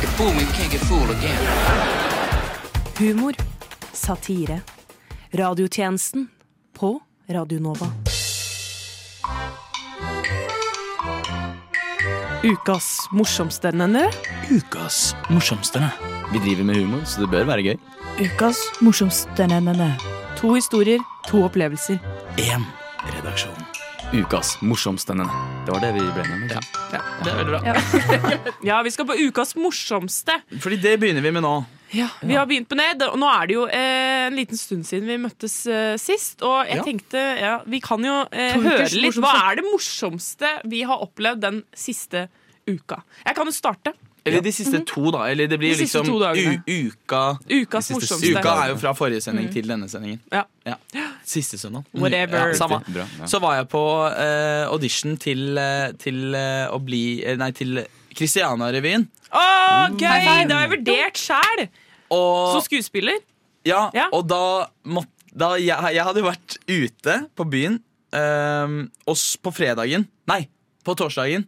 You 0.00 0.08
fool 0.16 0.32
me, 0.32 0.40
you 0.40 0.46
can't 0.52 0.70
get 0.72 0.80
fooled 0.80 1.10
again. 1.10 1.38
Humor. 2.98 3.34
Satire. 3.92 4.60
Radiotjenesten 5.30 6.28
på 6.72 7.00
Radio 7.26 7.60
Nova. 7.60 7.86
Ukas 12.44 13.08
morsomste, 13.12 13.72
Nenne. 13.72 14.06
Ukas 14.50 15.14
morsomste. 15.30 15.80
Vi 16.32 16.38
driver 16.38 16.64
med 16.64 16.76
humor, 16.76 17.02
så 17.04 17.20
det 17.24 17.30
bør 17.32 17.46
være 17.48 17.64
gøy. 17.66 17.78
Ukas 18.22 18.60
morsomste 18.84 19.46
nenne. 19.50 19.88
To 20.38 20.52
historier, 20.54 21.02
to 21.26 21.42
opplevelser. 21.46 21.98
Én 22.38 22.62
redaksjon. 23.16 23.58
Ukas 24.14 24.54
morsomste. 24.62 25.14
Nene. 25.18 25.30
Det 25.66 25.74
var 25.74 25.82
det 25.82 25.90
vi 25.98 26.04
ble 26.14 26.26
med. 26.28 26.46
ikke? 26.46 26.62
Ja, 26.94 27.00
det 27.24 27.32
er 27.32 27.40
veldig 27.40 27.52
bra. 27.52 28.52
Ja, 28.70 28.78
vi 28.86 28.90
skal 28.94 29.06
på 29.08 29.18
ukas 29.18 29.56
morsomste. 29.58 30.38
Fordi 30.62 30.78
det 30.82 30.94
begynner 31.02 31.24
vi 31.24 31.34
med 31.34 31.44
nå. 31.44 31.56
Ja, 31.96 32.08
Vi 32.20 32.34
har 32.34 32.46
begynt 32.46 32.68
på 32.68 32.76
det. 32.76 32.88
Og 33.08 33.18
nå 33.20 33.28
er 33.32 33.46
det 33.48 33.54
jo 33.56 33.66
eh, 33.66 34.26
en 34.28 34.36
liten 34.36 34.58
stund 34.60 34.84
siden 34.88 35.08
vi 35.08 35.16
møttes 35.22 35.54
eh, 35.66 35.94
sist. 36.00 36.42
Og 36.42 36.66
jeg 36.68 36.76
Ja. 36.80 36.84
tenkte 36.84 37.22
ja, 37.40 37.54
vi 37.66 37.80
kan 37.80 38.04
jo 38.04 38.18
eh, 38.32 38.58
høre 38.60 38.90
litt. 38.92 39.16
Hva 39.16 39.32
er 39.50 39.60
det 39.60 39.64
morsomste 39.68 40.52
vi 40.68 40.82
har 40.88 41.00
opplevd 41.06 41.40
den 41.40 41.62
siste 41.74 42.28
uka? 42.68 43.02
Jeg 43.24 43.34
kan 43.38 43.46
jo 43.48 43.56
starte. 43.56 43.94
Eller 44.28 44.42
de 44.44 44.52
siste 44.52 44.80
to, 44.84 45.10
da. 45.14 45.24
Eller 45.30 45.48
det 45.48 45.58
blir 45.60 45.72
De 45.72 45.84
liksom 45.84 46.08
u 46.08 46.18
uka 46.20 47.38
Ukas 47.48 47.86
siste 47.86 47.94
morsomste. 47.94 48.32
Uka 48.36 48.54
er 48.64 48.72
jo 48.74 48.76
fra 48.82 48.92
forrige 48.92 49.22
sending 49.24 49.48
til 49.52 49.68
denne 49.70 49.88
sendingen. 49.88 50.20
Ja. 50.32 50.42
Ja. 50.66 50.76
Siste 51.24 51.58
søndag. 51.58 51.84
Whatever. 51.94 52.48
Ja, 52.52 52.54
samme. 52.58 52.82
Bra, 52.86 53.06
ja. 53.20 53.26
Så 53.30 53.40
var 53.40 53.56
jeg 53.56 53.68
på 53.72 53.84
eh, 54.10 54.66
audition 54.68 55.16
til, 55.16 55.56
eh, 55.58 55.92
til 56.00 56.34
eh, 56.36 56.66
å 56.68 56.80
bli 56.84 57.02
Nei, 57.38 57.50
til 57.56 57.80
Christiania-revyen. 58.18 59.06
Å, 59.30 59.44
gøy! 59.94 60.46
Det 60.48 60.54
har 60.54 60.64
jeg 60.66 60.72
vurdert 60.76 61.20
sjæl. 61.20 61.64
Som 62.08 62.62
skuespiller. 62.64 63.18
ja, 63.68 63.90
Ja. 63.94 64.08
og 64.12 64.26
da 64.30 64.68
måtte 64.88 65.12
da 65.38 65.52
jeg, 65.60 65.76
jeg 65.94 66.02
hadde 66.06 66.22
vært 66.24 66.54
ute 66.66 67.14
på 67.36 67.44
byen 67.52 67.74
ehm, 68.16 68.78
og 69.06 69.18
på 69.44 69.52
fredagen 69.54 70.06
Nei, 70.26 70.48
på 70.82 70.94
torsdagen. 70.98 71.44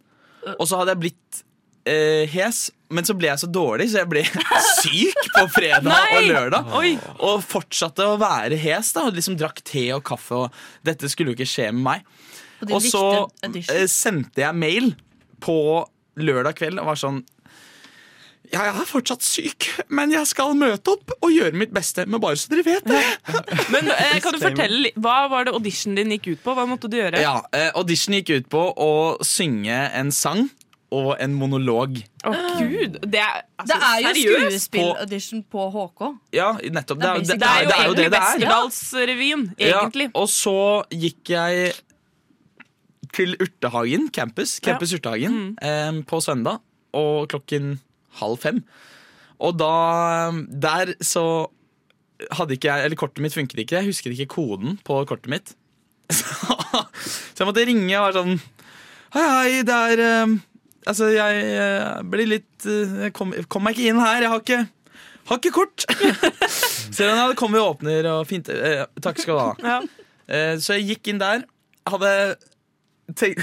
Og 0.59 0.67
så 0.69 0.79
hadde 0.79 0.93
jeg 0.95 1.01
blitt 1.01 1.41
eh, 1.89 2.29
hes, 2.31 2.61
men 2.93 3.09
så 3.09 3.17
ble 3.17 3.31
jeg 3.33 3.41
så 3.43 3.49
dårlig, 3.51 3.89
så 3.91 4.03
jeg 4.03 4.11
ble 4.13 4.23
syk 4.83 5.21
på 5.35 5.47
fredag 5.57 5.89
og 5.91 6.29
lørdag. 6.29 6.71
Oi. 6.77 6.93
Og 7.25 7.43
fortsatte 7.45 8.05
å 8.07 8.19
være 8.21 8.61
hes. 8.61 8.93
da 8.97 9.07
og 9.09 9.17
liksom 9.17 9.39
Drakk 9.41 9.65
te 9.67 9.87
og 9.97 10.05
kaffe, 10.07 10.45
og 10.45 10.87
dette 10.87 11.11
skulle 11.11 11.33
jo 11.33 11.41
ikke 11.41 11.51
skje 11.51 11.71
med 11.73 11.83
meg. 11.89 12.07
Og 12.69 12.77
Og 12.77 12.85
så 12.85 13.05
eh, 13.49 13.87
sendte 13.89 14.45
jeg 14.45 14.61
mail 14.61 14.93
på 15.41 15.57
lørdag 16.19 16.57
kveld 16.59 16.81
og 16.83 16.91
var 16.91 16.99
sånn 17.01 17.23
ja, 18.51 18.65
jeg 18.67 18.81
er 18.83 18.87
fortsatt 18.89 19.23
syk, 19.23 19.67
men 19.95 20.11
jeg 20.11 20.27
skal 20.27 20.57
møte 20.59 20.97
opp 20.97 21.13
og 21.21 21.31
gjøre 21.31 21.55
mitt 21.61 21.71
beste. 21.75 22.03
Men 22.11 22.19
bare 22.23 22.39
så 22.41 22.51
dere 22.51 22.65
vet 22.67 22.89
det. 22.89 23.03
Men 23.75 23.91
eh, 23.95 24.17
kan 24.25 24.35
du 24.35 24.41
fortelle 24.43 24.91
Hva 24.99 25.29
var 25.31 25.47
det 25.47 25.53
auditionen 25.55 26.01
din 26.01 26.17
gikk 26.17 26.33
ut 26.33 26.43
på? 26.43 26.55
Hva 26.59 26.65
måtte 26.67 26.91
du 26.91 26.97
gjøre? 26.99 27.21
Ja, 27.23 27.37
eh, 27.55 27.69
Auditionen 27.79 28.19
gikk 28.19 28.33
ut 28.41 28.49
på 28.51 28.65
å 28.75 28.91
synge 29.23 29.77
en 29.95 30.11
sang 30.11 30.49
og 30.91 31.13
en 31.23 31.37
monolog. 31.39 32.01
Å, 32.27 32.33
gud. 32.59 32.97
Det 33.07 33.21
er, 33.23 33.45
altså, 33.61 33.77
Det 33.79 34.09
er 34.11 34.19
jo 34.19 34.41
skuespillaudition 34.41 35.45
på 35.47 35.69
HK. 35.77 36.03
Ja, 36.35 36.49
nettopp. 36.59 36.99
Det 36.99 37.13
er, 37.13 37.21
det, 37.23 37.29
Det 37.29 37.37
er 37.37 37.39
det 37.39 37.47
er 37.47 37.61
jo 37.63 37.69
egentlig 37.71 38.03
det 38.03 38.11
det 38.11 38.19
er. 38.19 38.27
Westerdalsrevyen. 38.27 39.47
Egentlig. 39.61 40.09
Ja, 40.11 40.17
og 40.25 40.33
så 40.35 40.57
gikk 40.91 41.31
jeg 41.37 41.71
til 43.17 43.37
Urtehagen 43.43 44.09
campus, 44.15 44.59
campus 44.65 44.93
Urtehagen 44.97 45.33
Mm. 45.33 45.57
eh, 45.63 46.03
på 46.07 46.21
søndag, 46.23 46.61
og 46.95 47.29
klokken 47.31 47.79
halv 48.21 48.39
fem. 48.43 48.65
Og 49.41 49.57
da 49.59 50.31
Der 50.51 50.95
så 51.01 51.47
hadde 52.33 52.53
ikke 52.53 52.69
jeg 52.69 52.85
Eller 52.85 52.97
kortet 52.97 53.23
mitt 53.25 53.33
funket 53.33 53.59
ikke. 53.63 53.77
Jeg 53.81 53.87
husket 53.87 54.13
ikke 54.13 54.27
koden 54.35 54.79
på 54.85 54.99
kortet 55.09 55.29
mitt. 55.33 55.55
Så, 56.11 56.27
så 57.35 57.45
jeg 57.45 57.47
måtte 57.47 57.63
ringe 57.65 57.95
og 57.97 58.09
være 58.09 58.17
sånn 58.19 58.41
Hei, 59.15 59.23
hei, 59.31 59.63
det 59.63 59.75
er 59.75 60.03
eh, 60.05 60.35
Altså, 60.91 61.07
jeg 61.15 61.45
eh, 61.55 62.03
blir 62.03 62.27
litt 62.27 62.67
eh, 62.67 62.97
Jeg 63.07 63.13
kom, 63.15 63.33
kom 63.49 63.63
meg 63.65 63.79
ikke 63.79 63.93
inn 63.95 64.01
her. 64.03 64.23
Jeg 64.27 64.31
har 64.33 64.43
ikke 64.43 64.61
har 65.31 65.39
ikke 65.39 65.53
kort! 65.55 65.85
Ser 66.91 67.07
du, 67.07 67.15
det 67.15 67.37
kommer 67.39 67.61
og 67.63 67.77
åpner 67.77 68.07
og 68.11 68.25
fint. 68.27 68.49
Eh, 68.51 68.83
takk 69.05 69.21
skal 69.23 69.37
du 69.37 69.41
ha. 69.41 69.51
Ja. 69.63 69.77
Eh, 70.27 70.55
så 70.59 70.75
jeg 70.79 70.89
gikk 70.97 71.13
inn 71.13 71.21
der. 71.23 71.45
Hadde 71.87 72.11
tenkt 73.17 73.41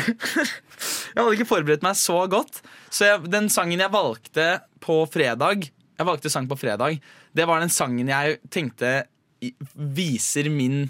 Jeg 1.15 1.23
hadde 1.23 1.33
ikke 1.33 1.49
forberedt 1.49 1.85
meg 1.85 1.97
så 1.97 2.19
godt. 2.29 2.61
Så 2.93 3.07
jeg, 3.07 3.31
den 3.33 3.49
sangen 3.49 3.81
jeg 3.81 3.93
valgte 3.93 4.47
på 4.83 4.99
fredag 5.09 5.65
Jeg 5.65 6.05
valgte 6.05 6.29
sang 6.29 6.49
på 6.49 6.59
fredag. 6.59 6.99
Det 7.33 7.47
var 7.49 7.63
den 7.63 7.73
sangen 7.73 8.11
jeg 8.11 8.37
tenkte 8.53 9.07
viser 9.97 10.49
min 10.49 10.87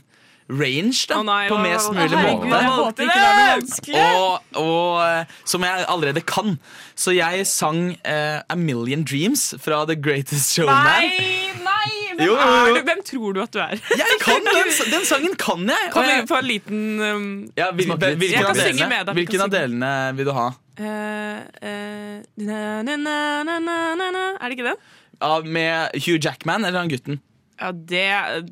range, 0.47 1.07
da. 1.09 1.19
oh, 1.19 1.25
nei, 1.27 1.47
på 1.51 1.57
mest 1.59 1.91
mulig 1.91 2.07
herregud, 2.15 2.53
måte. 2.79 3.03
Jeg 3.03 4.37
og 4.55 5.01
eh, 5.03 5.33
som 5.43 5.65
jeg 5.67 5.85
allerede 5.91 6.23
kan. 6.23 6.55
Så 6.95 7.15
jeg 7.17 7.47
sang 7.47 7.91
uh, 8.07 8.39
A 8.47 8.55
Million 8.55 9.03
Dreams 9.03 9.53
fra 9.59 9.83
The 9.89 9.97
Greatest 9.99 10.55
Showman. 10.55 10.87
Nei, 10.87 11.51
nei! 11.63 11.76
Hvem, 12.17 12.25
Jo, 12.25 12.33
jo, 12.33 12.41
jo. 12.41 12.65
Er 12.65 12.79
du? 12.79 12.81
Hvem 12.87 13.01
tror 13.05 13.33
du 13.35 13.41
at 13.43 13.53
du 13.53 13.59
er? 13.61 13.73
Jeg 14.01 14.17
kan 14.23 14.47
den, 14.47 14.71
den 14.93 15.05
sangen 15.05 15.35
kan 15.37 15.61
jeg! 15.69 15.91
Kan 15.93 16.07
vi 16.09 16.15
få 16.29 16.39
en 16.41 16.47
liten 16.49 16.79
um, 16.99 17.27
ja, 17.57 17.69
vil, 17.71 17.91
hvilken, 17.93 18.31
Jeg 18.31 18.45
av 18.45 18.57
delene, 18.57 18.87
med 18.89 19.05
deg, 19.09 19.19
hvilken 19.19 19.43
av 19.45 19.51
delene 19.53 19.91
vil 20.17 20.29
du 20.29 20.33
ha? 20.37 20.47
Uh, 20.77 20.85
uh, 20.85 22.17
na, 22.41 22.61
na, 22.85 22.97
na, 22.97 23.17
na, 23.45 23.59
na, 23.61 23.77
na, 24.01 24.09
na. 24.17 24.25
Er 24.41 24.49
det 24.49 24.57
ikke 24.57 24.69
den? 24.71 24.81
Ja, 25.21 25.31
med 25.45 26.01
Hugh 26.05 26.17
Jackman 26.17 26.65
eller 26.65 26.79
han 26.83 26.89
gutten? 26.89 27.21
Ja, 27.61 27.71
det, 27.71 28.03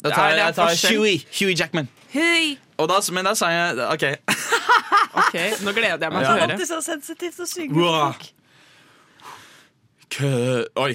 Da 0.02 0.10
tar 0.14 0.30
jeg, 0.30 0.40
er 0.40 0.46
jeg 0.46 0.56
tar 0.58 0.72
Hughie, 0.74 0.98
Huey, 0.98 1.18
Huey 1.40 1.58
Jackman. 1.58 1.90
Hey. 2.14 2.56
Og 2.78 2.90
da, 2.90 3.02
men 3.14 3.26
da 3.26 3.36
sa 3.38 3.50
jeg 3.54 3.90
OK. 3.90 4.06
Ok, 5.16 5.36
nå 5.64 5.72
gleder 5.72 6.02
jeg 6.02 6.12
meg 6.12 6.26
til 6.26 6.28
å 6.28 6.36
høre. 6.36 6.48
Alltid 6.50 6.68
så 6.68 6.82
sensitivt 6.84 7.40
å 7.40 7.48
synge. 7.48 7.76
Wow. 7.80 8.14
Kø... 10.12 10.66
Oi. 10.84 10.94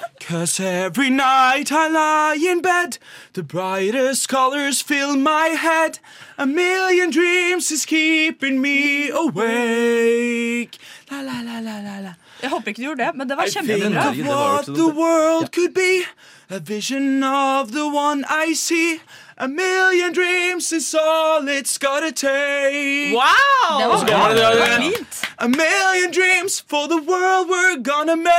Cause 0.30 0.60
every 0.60 1.10
night 1.10 1.72
I 1.72 1.88
lie 1.88 2.38
in 2.52 2.62
bed, 2.62 2.98
the 3.32 3.42
brightest 3.42 4.28
colors 4.28 4.80
fill 4.80 5.16
my 5.16 5.48
head. 5.58 5.98
A 6.38 6.46
million 6.46 7.10
dreams 7.10 7.72
is 7.72 7.84
keeping 7.84 8.60
me 8.60 9.08
awake. 9.10 10.78
La, 11.10 11.20
la, 11.22 11.40
la, 11.42 11.58
la, 11.58 11.80
la, 11.80 11.98
la. 11.98 12.12
Jeg 12.42 12.50
håper 12.50 12.68
ikke 12.68 12.78
du 12.78 12.82
gjorde 12.82 13.04
det, 13.04 13.16
men 13.16 13.28
det 13.28 13.36
var 13.36 13.44
I 13.44 13.50
think 13.50 13.66
kjempebra. 13.66 14.04
Var 14.04 14.14
jo 14.14 14.24
what 14.24 14.64
the 14.66 14.88
world 15.02 15.50
could 15.52 15.74
be 15.74 16.06
A 16.50 16.58
vision 16.58 17.24
of 17.24 17.72
the 17.72 17.86
one 17.86 18.24
I 18.48 18.54
see 18.54 19.00
A 19.42 19.48
million 19.48 20.12
dreams 20.12 20.70
is 20.70 20.94
all 20.94 21.48
it's 21.48 21.78
gotta 21.78 22.12
take 22.12 23.14
Wow! 23.14 23.78
Det 23.80 23.86
var 23.88 23.98
Så 23.98 24.04
bra. 24.04 24.28
det- 24.34 24.60
var 24.60 24.80
fint. 24.80 25.24
A 25.38 25.48
million 25.48 26.12
dreams 26.12 26.64
for 26.70 26.86
the 26.88 27.00
world 27.10 27.48
we're 27.48 27.82
gonna 27.82 28.16
make 28.16 28.30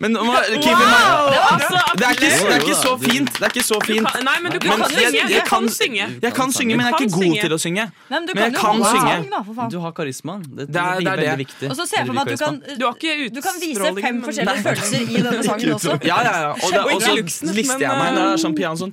Men 0.00 0.12
mind 0.12 0.28
Altså, 0.28 1.78
det 1.98 2.04
er, 2.06 2.12
ikke, 2.14 2.28
det 2.48 2.54
er 2.54 2.60
ikke 2.62 2.74
så 2.78 2.92
fint. 3.02 3.30
Det 3.34 3.42
er 3.42 3.50
ikke 3.52 3.64
så 3.66 3.78
fint. 3.84 4.06
kan, 4.12 4.24
nei, 4.28 4.34
men 4.42 4.52
du 4.52 4.58
kan 4.62 4.78
Men 4.78 4.88
synge. 4.88 5.02
jeg- 5.02 5.14
Jeg, 5.14 5.30
jeg 5.30 5.44
kan 5.48 5.62
kan- 5.62 5.68
synge. 5.68 6.04
Jeg 6.22 6.32
kan 6.34 6.52
synge, 6.52 6.76
men 6.76 6.86
jeg 6.86 6.92
er 6.92 6.98
ikke 7.02 7.14
god 7.14 7.22
synge. 7.22 7.40
til 7.42 7.52
å 7.56 7.58
synge. 7.58 7.84
Nei, 8.10 8.18
men 8.20 8.26
du 8.28 8.32
Men 8.34 8.42
jeg 8.44 8.54
kan 8.60 8.78
wow. 8.78 8.92
synge. 8.94 9.30
da. 9.56 9.68
Du 9.74 9.78
har 9.80 9.90
karismaen. 9.92 10.42
Det, 10.42 10.66
Det 10.68 10.76
er- 10.76 11.00
det 11.00 11.08
er 11.08 11.16
det. 11.16 11.38
viktig. 11.38 11.70
Og 11.70 11.76
så 11.76 11.86
ser 11.88 11.96
jeg 11.98 12.06
for 12.06 12.14
meg 12.14 12.22
at 12.28 12.38
du 12.38 12.44
kan, 12.44 12.62
Du 12.78 12.84
har 12.86 12.94
ikke 12.94 13.34
du 13.34 13.40
kan 13.40 13.54
vise 13.60 13.94
fem 14.06 14.22
forskjellige 14.22 14.62
følelser 14.62 15.00
i 15.00 15.22
denne 15.26 15.42
sangen 15.50 15.74
også. 15.74 15.98
Ja, 16.04 16.18
ja, 16.22 16.34
ja. 16.40 16.50
Og, 16.52 16.70
det, 16.72 16.80
Og 16.94 17.02
så 17.02 17.52
lister 17.54 17.78
jeg 17.78 17.98
meg 17.98 18.14
når 18.14 18.22
det 18.22 18.30
er 18.30 18.38
eh, 18.38 18.42
sånn 18.44 18.54
piano 18.56 18.76
sånn. 18.76 18.92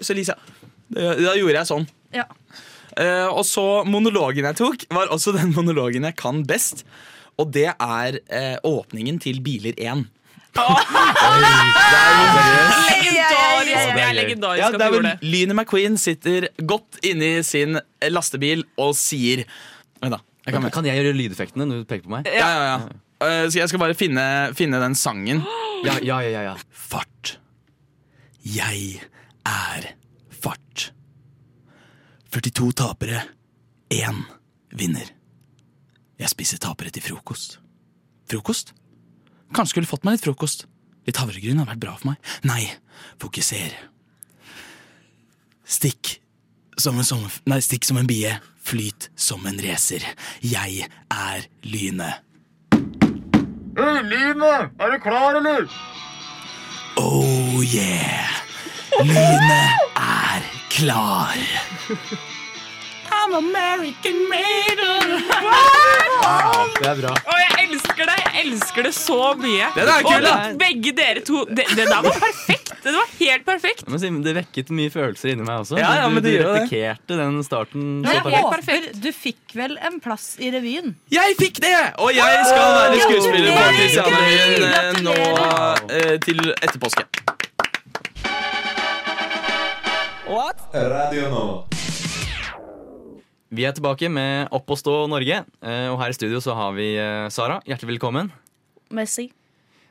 Så 0.00 0.14
liser 0.14 0.34
jeg 0.34 0.40
da, 0.90 1.14
da 1.14 1.34
gjorde 1.38 1.54
jeg 1.60 1.66
sånn. 1.66 1.86
Ja. 2.14 2.24
Uh, 2.98 3.28
og 3.38 3.44
så 3.46 3.84
monologen 3.86 4.44
jeg 4.44 4.56
tok, 4.56 4.82
var 4.90 5.06
også 5.14 5.32
den 5.36 5.52
monologen 5.54 6.02
jeg 6.02 6.16
kan 6.16 6.42
best. 6.44 6.82
Og 7.38 7.52
det 7.52 7.68
er 7.78 8.18
uh, 8.32 8.56
åpningen 8.66 9.20
til 9.22 9.40
Biler 9.40 9.72
1. 9.78 10.06
Legendarisk. 14.14 14.62
Er 14.62 14.66
at 14.66 14.72
det 14.72 14.80
du 14.80 14.84
vel 14.84 14.96
gjorde 14.96 15.10
det. 15.10 15.28
Lynet 15.32 15.56
McQueen 15.56 15.96
sitter 16.00 16.48
godt 16.68 16.98
inni 17.06 17.30
sin 17.46 17.78
lastebil 18.10 18.64
og 18.80 18.94
sier 18.98 19.44
Vent, 20.00 20.14
da. 20.16 20.20
Jeg 20.46 20.56
kan, 20.56 20.70
Kan 20.72 20.86
jeg 20.88 20.96
gjøre 21.02 21.16
lydeffektene 21.18 21.66
når 21.68 21.82
du 21.82 21.88
peker 21.90 22.06
på 22.06 22.14
meg? 22.14 22.28
ja, 22.32 22.48
ja, 22.48 22.62
ja. 22.72 22.78
Eh, 23.20 23.44
så 23.52 23.58
jeg 23.60 23.68
skal 23.68 23.82
bare 23.82 23.94
finne, 23.98 24.22
finne 24.56 24.80
den 24.82 24.94
sangen. 24.96 25.42
Ja, 25.80 25.94
ja, 26.04 26.18
ja, 26.20 26.28
ja, 26.28 26.40
ja. 26.44 26.54
Fart. 26.76 27.38
Jeg 28.44 28.98
er 29.48 29.86
fart. 30.28 30.90
42 32.36 32.66
tapere, 32.76 33.22
én 33.96 34.18
vinner. 34.76 35.08
Jeg 36.20 36.28
spiser 36.28 36.60
tapere 36.60 36.92
til 36.92 37.00
frokost. 37.06 37.56
Frokost? 38.28 38.74
Kanskje 39.54 39.74
skulle 39.74 39.90
fått 39.90 40.04
meg 40.06 40.16
litt 40.16 40.26
frokost. 40.26 40.66
Litt 41.08 41.18
havregryn 41.18 41.58
hadde 41.58 41.72
vært 41.72 41.82
bra 41.82 41.94
for 41.98 42.12
meg. 42.12 42.32
Nei, 42.46 42.64
fokuser. 43.22 43.74
Stikk 45.70 46.16
som 46.80 46.98
en, 46.98 47.06
sommer, 47.06 47.34
nei, 47.50 47.60
stikk 47.64 47.86
som 47.88 47.98
en 48.00 48.08
bie, 48.08 48.32
flyt 48.64 49.10
som 49.18 49.44
en 49.48 49.60
racer. 49.64 50.04
Jeg 50.44 50.86
er 51.12 51.46
lynet. 51.66 52.22
Oh 57.00 57.60
yeah! 57.64 58.40
Lynet 59.00 59.94
er 59.96 60.48
klar. 60.74 61.38
I'm 63.30 63.36
American 63.36 64.28
made 64.28 64.80
Det 66.80 66.86
er 66.88 66.96
bra. 66.98 67.10
Og 67.14 67.36
jeg 67.38 67.66
elsker 67.66 68.08
det! 68.08 68.16
Jeg 68.24 68.44
elsker 68.44 68.86
det 68.86 68.92
så 68.96 69.18
mye. 69.38 69.68
Den 69.76 69.90
er 69.92 70.02
kul, 70.06 70.26
Og. 70.26 70.56
Begge 70.58 70.92
dere 70.96 71.22
to 71.26 71.44
Det, 71.46 71.66
det 71.76 71.86
der 71.86 72.02
var 72.02 72.16
perfekt! 72.24 72.72
Det 72.82 72.94
var 72.96 73.06
helt 73.20 73.44
perfekt. 73.46 73.84
Men 73.88 74.00
Simen, 74.00 74.22
det 74.24 74.34
vekket 74.34 74.72
mye 74.74 74.90
følelser 74.90 75.34
inni 75.34 75.44
meg 75.46 75.62
også. 75.62 75.78
Ja, 75.78 75.92
ja, 76.00 76.08
men 76.10 76.24
du, 76.24 76.30
du 76.30 76.38
replikerte 76.42 77.18
den 77.20 77.42
starten. 77.46 78.00
Men 78.00 78.08
så 78.08 78.16
jeg 78.16 78.24
perfekt. 78.24 78.54
perfekt. 78.56 79.02
Du 79.04 79.10
fikk 79.14 79.56
vel 79.60 79.76
en 79.78 80.00
plass 80.02 80.32
i 80.40 80.50
revyen? 80.54 80.96
Jeg 81.12 81.36
fikk 81.38 81.60
det! 81.62 81.74
Og 82.00 82.14
jeg 82.16 82.46
skal 82.48 82.78
være 82.78 83.02
skuespiller 83.04 83.50
på! 83.54 84.06
Eh, 84.70 85.02
nå 85.04 85.18
eh, 85.92 86.16
til 86.24 86.40
etter 86.56 86.80
påske. 86.82 87.06
Radio 90.72 91.28
Nova. 91.28 91.79
Vi 93.50 93.64
er 93.66 93.74
tilbake 93.74 94.08
med 94.12 94.50
Opp 94.54 94.70
og 94.70 94.78
stå 94.78 94.94
Norge. 95.10 95.40
eh, 95.62 95.88
Og 95.90 95.98
her 95.98 96.12
i 96.12 96.16
studio 96.16 96.38
så 96.40 96.54
har 96.54 96.72
vi 96.76 96.94
eh, 96.96 97.28
Sara. 97.28 97.60
Hjertelig 97.66 97.96
velkommen. 97.98 98.30
Merci. 98.90 99.30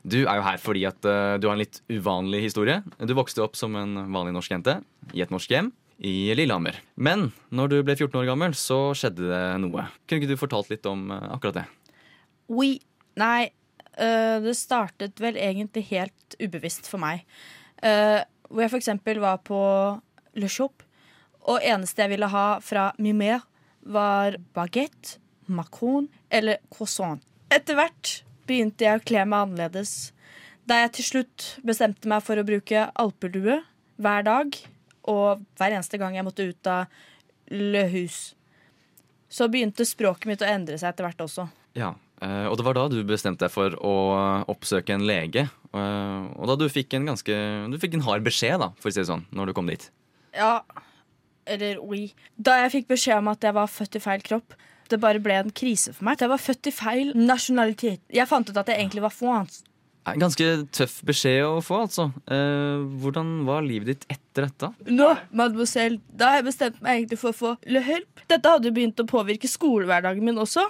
Du 0.08 0.22
er 0.24 0.39
jo 0.39 0.46
her 0.46 0.58
fordi 0.63 0.86
at 0.88 1.04
eh, 1.04 1.36
du 1.39 1.48
har 1.50 1.58
en 1.58 1.63
litt 1.63 1.82
uvanlig 1.92 2.42
historie. 2.46 2.80
Du 3.04 3.13
vokste 3.18 3.44
opp 3.44 3.56
som 3.60 3.75
en 3.75 3.98
vanlig 4.13 4.34
norsk 4.34 4.51
jente 4.56 4.78
i 5.13 5.22
et 5.25 5.32
norsk 5.34 5.51
hjem 5.51 5.74
i 6.00 6.32
Lillehammer. 6.39 6.78
Men 6.96 7.34
når 7.51 7.68
du 7.74 7.78
ble 7.84 7.98
14 8.00 8.22
år 8.22 8.30
gammel, 8.32 8.56
så 8.56 8.94
skjedde 8.96 9.28
det 9.28 9.44
noe. 9.66 9.89
Kunne 10.08 10.22
ikke 10.24 10.32
du 10.32 10.39
fortalt 10.39 10.72
litt 10.72 10.86
om 10.88 11.10
akkurat 11.12 11.60
det? 11.60 11.66
Oui. 12.48 12.78
Nei, 13.20 13.50
det 14.00 14.54
startet 14.56 15.20
vel 15.20 15.36
egentlig 15.36 15.84
helt 15.89 16.38
ubevisst 16.39 16.88
for 16.88 17.01
meg. 17.04 17.25
Hvor 17.84 18.62
jeg 18.63 18.72
for 18.72 18.80
eksempel 18.80 19.20
var 19.20 19.42
på 19.44 19.60
Le 20.39 20.48
Shop, 20.48 20.86
og 21.48 21.62
eneste 21.63 22.03
jeg 22.03 22.10
ville 22.15 22.27
ha 22.31 22.48
fra 22.63 22.89
Mimer, 23.00 23.41
var 23.84 24.36
baguette, 24.53 25.17
macron 25.48 26.08
eller 26.29 26.60
croissant. 26.69 27.22
Etter 27.50 27.77
hvert 27.79 28.19
begynte 28.50 28.86
jeg 28.86 29.00
å 29.00 29.05
kle 29.05 29.24
meg 29.25 29.48
annerledes. 29.48 30.12
Da 30.69 30.84
jeg 30.84 30.91
til 31.00 31.08
slutt 31.08 31.46
bestemte 31.65 32.10
meg 32.12 32.22
for 32.25 32.38
å 32.38 32.46
bruke 32.46 32.88
alpelue 33.01 33.62
hver 33.98 34.25
dag, 34.27 34.58
og 35.10 35.41
hver 35.58 35.74
eneste 35.74 35.98
gang 35.98 36.13
jeg 36.19 36.25
måtte 36.27 36.46
ut 36.51 36.67
av 36.69 36.86
Le 37.50 37.88
Hus, 37.89 38.36
så 39.29 39.48
begynte 39.50 39.86
språket 39.88 40.29
mitt 40.29 40.43
å 40.46 40.50
endre 40.50 40.77
seg 40.77 40.91
etter 40.91 41.05
hvert 41.08 41.24
også. 41.25 41.48
Ja, 41.77 41.93
eh, 42.22 42.46
Og 42.50 42.58
det 42.58 42.65
var 42.65 42.77
da 42.77 42.88
du 42.89 43.00
bestemte 43.03 43.46
deg 43.48 43.53
for 43.53 43.74
å 43.81 43.96
oppsøke 44.50 44.93
en 44.93 45.05
lege. 45.10 45.48
eh, 45.74 46.22
Og 46.38 46.48
da 46.50 46.55
du 46.55 46.67
fikk 46.69 46.93
en 46.93 47.05
ganske 47.05 47.34
Du 47.72 47.77
fikk 47.77 47.93
en 47.96 48.01
hard 48.05 48.24
beskjed, 48.25 48.60
da, 48.60 48.69
for 48.77 48.89
å 48.89 48.93
si 48.93 49.00
det 49.01 49.08
sånn, 49.10 49.25
når 49.31 49.48
du 49.48 49.53
kom 49.53 49.67
dit. 49.67 49.89
Ja, 50.34 50.62
eller 51.50 51.79
oui. 51.84 52.10
Da 52.38 52.60
jeg 52.63 52.74
fikk 52.77 52.91
beskjed 52.94 53.22
om 53.22 53.32
at 53.34 53.44
jeg 53.44 53.56
var 53.58 53.72
født 53.72 53.98
i 54.00 54.03
feil 54.03 54.25
kropp, 54.25 54.56
det 54.89 55.00
bare 55.01 55.22
ble 55.22 55.36
en 55.38 55.51
krise 55.53 55.94
for 55.94 56.08
meg. 56.08 56.22
Jeg 56.22 56.32
var 56.32 56.41
født 56.41 56.70
i 56.70 56.74
feil 56.74 57.12
nasjonalitet. 57.18 58.01
Jeg 58.13 58.29
fant 58.29 58.50
ut 58.50 58.58
at 58.58 58.72
jeg 58.72 58.82
egentlig 58.82 59.06
var 59.06 59.13
fransk. 59.13 59.65
Ganske 60.18 60.46
tøff 60.74 60.96
beskjed 61.06 61.44
å 61.46 61.60
få, 61.62 61.84
altså. 61.86 62.08
Eh, 62.32 62.79
hvordan 63.03 63.44
var 63.46 63.62
livet 63.65 63.91
ditt 63.91 64.08
etter 64.10 64.48
dette? 64.48 64.72
Nå, 64.89 65.10
mademoiselle, 65.36 66.00
da 66.10 66.32
har 66.32 66.39
jeg 66.39 66.48
bestemt 66.48 66.79
meg 66.82 67.01
egentlig 67.01 67.20
for 67.22 67.29
å 67.29 67.38
få 67.38 67.51
le 67.70 67.84
help. 67.86 68.24
Dette 68.32 68.56
hadde 68.56 68.72
jo 68.72 68.75
begynt 68.79 69.03
å 69.03 69.06
påvirke 69.10 69.51
skolehverdagen 69.51 70.25
min 70.25 70.41
også. 70.41 70.65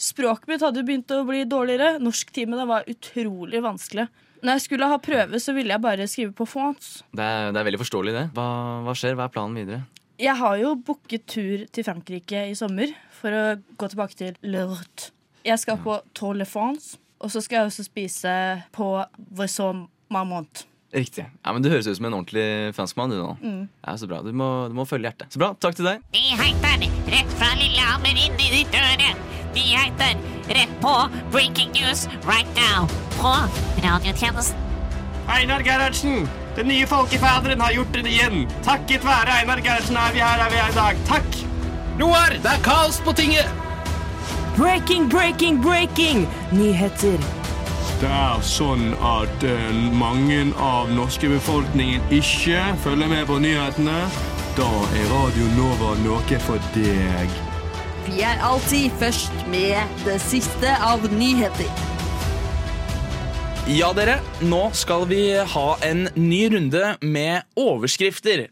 Språket 0.00 0.48
mitt 0.52 0.62
hadde 0.64 0.84
jo 0.84 0.86
begynt 0.86 1.10
å 1.16 1.24
bli 1.28 1.42
dårligere. 1.48 1.96
Norsktimene 2.04 2.68
var 2.68 2.86
utrolig 2.88 3.64
vanskelig. 3.64 4.06
Når 4.40 4.56
jeg 4.56 4.64
skulle 4.68 4.88
ha 4.88 5.00
prøve, 5.02 5.40
så 5.42 5.52
ville 5.56 5.74
jeg 5.74 5.84
bare 5.84 6.06
skrive 6.08 6.32
på 6.36 6.46
fonts. 6.48 7.00
Det 7.12 7.26
det 7.52 7.60
er 7.60 7.66
veldig 7.66 7.82
forståelig, 7.82 8.14
det. 8.16 8.26
Hva, 8.36 8.46
hva 8.86 8.94
skjer? 8.96 9.18
Hva 9.18 9.26
er 9.26 9.34
planen 9.34 9.58
videre? 9.60 9.82
Jeg 10.20 10.36
har 10.36 10.56
jo 10.60 10.74
booket 10.76 11.22
tur 11.32 11.62
til 11.72 11.86
Frankrike 11.86 12.42
i 12.50 12.56
sommer 12.58 12.90
for 13.16 13.32
å 13.32 13.44
gå 13.80 13.88
tilbake 13.88 14.18
til 14.18 14.34
Le 14.44 14.66
Route. 14.68 15.14
Jeg 15.48 15.56
skal 15.62 15.78
på 15.80 15.94
Tour 16.12 16.36
de 16.36 16.44
France, 16.44 16.98
og 17.24 17.32
så 17.32 17.40
skal 17.40 17.62
jeg 17.62 17.70
også 17.70 17.86
spise 17.86 18.34
på 18.76 18.90
Voisson 19.32 19.86
Marmont. 20.12 20.66
Riktig. 20.92 21.24
Ja, 21.24 21.52
men 21.54 21.62
Du 21.62 21.70
høres 21.70 21.86
ut 21.86 21.96
som 21.96 22.08
en 22.10 22.18
ordentlig 22.18 22.74
franskmann. 22.76 23.14
Du 23.14 23.16
nå. 23.16 23.30
Ja, 23.86 23.96
så 23.96 24.08
bra. 24.10 24.20
Du 24.26 24.32
må, 24.36 24.68
du 24.68 24.74
må 24.76 24.84
følge 24.84 25.08
hjertet. 25.08 25.32
Så 25.32 25.40
bra. 25.40 25.54
Takk 25.54 25.78
til 25.78 25.86
deg. 25.86 26.02
De 26.12 26.24
heter 26.36 26.84
rett 27.14 27.36
fra 27.38 27.52
Lillehammer 27.56 28.10
inn 28.26 28.34
i 28.34 28.50
ditt 28.58 28.74
øre. 28.74 29.14
heter 29.54 30.18
rett 30.50 30.74
på 30.82 30.96
Breaking 31.30 31.70
News 31.78 32.08
right 32.26 32.50
now 32.58 32.90
på 33.16 33.32
radiotjenesten. 33.86 34.58
Einar 35.30 35.62
Gerhardsen, 35.62 36.26
den 36.56 36.68
nye 36.68 36.86
folkefaderen, 36.86 37.60
har 37.60 37.72
gjort 37.72 37.92
det 37.94 38.06
igjen. 38.10 38.46
Takket 38.66 39.04
være 39.06 39.40
Einar 39.40 39.62
Gerhardsen 39.64 39.96
er 39.96 40.14
vi 40.14 40.22
her, 40.24 40.44
er 40.44 40.50
vi 40.52 40.60
er 40.60 40.72
i 40.72 40.78
dag. 40.78 41.02
Takk! 41.08 41.42
Roar, 42.00 42.36
det 42.42 42.54
er 42.54 42.62
kaos 42.64 43.00
på 43.04 43.12
tinget! 43.12 43.48
Breaking, 44.56 45.08
breaking, 45.10 45.62
breaking! 45.62 46.26
Nyheter. 46.52 47.20
Det 48.00 48.08
er 48.08 48.40
sånn 48.44 48.94
at 49.04 49.44
uh, 49.44 49.78
mange 49.92 50.40
av 50.56 50.88
norske 50.96 51.28
befolkningen 51.28 52.00
ikke 52.14 52.62
følger 52.80 53.12
med 53.12 53.26
på 53.28 53.36
nyhetene. 53.44 53.98
Da 54.56 54.70
er 54.96 55.12
Radio 55.12 55.52
Nova 55.58 55.94
noe 56.00 56.40
for 56.46 56.72
deg. 56.74 57.38
Vi 58.08 58.24
er 58.26 58.40
alltid 58.42 58.90
først 58.98 59.44
med 59.52 60.02
det 60.06 60.16
siste 60.24 60.72
av 60.80 61.04
nyheter. 61.12 61.89
Ja, 63.68 63.90
dere. 63.94 64.16
Nå 64.46 64.70
skal 64.76 65.04
vi 65.10 65.20
ha 65.36 65.66
en 65.86 66.06
ny 66.16 66.40
runde 66.54 66.94
med 67.04 67.44
overskrifter. 67.58 68.46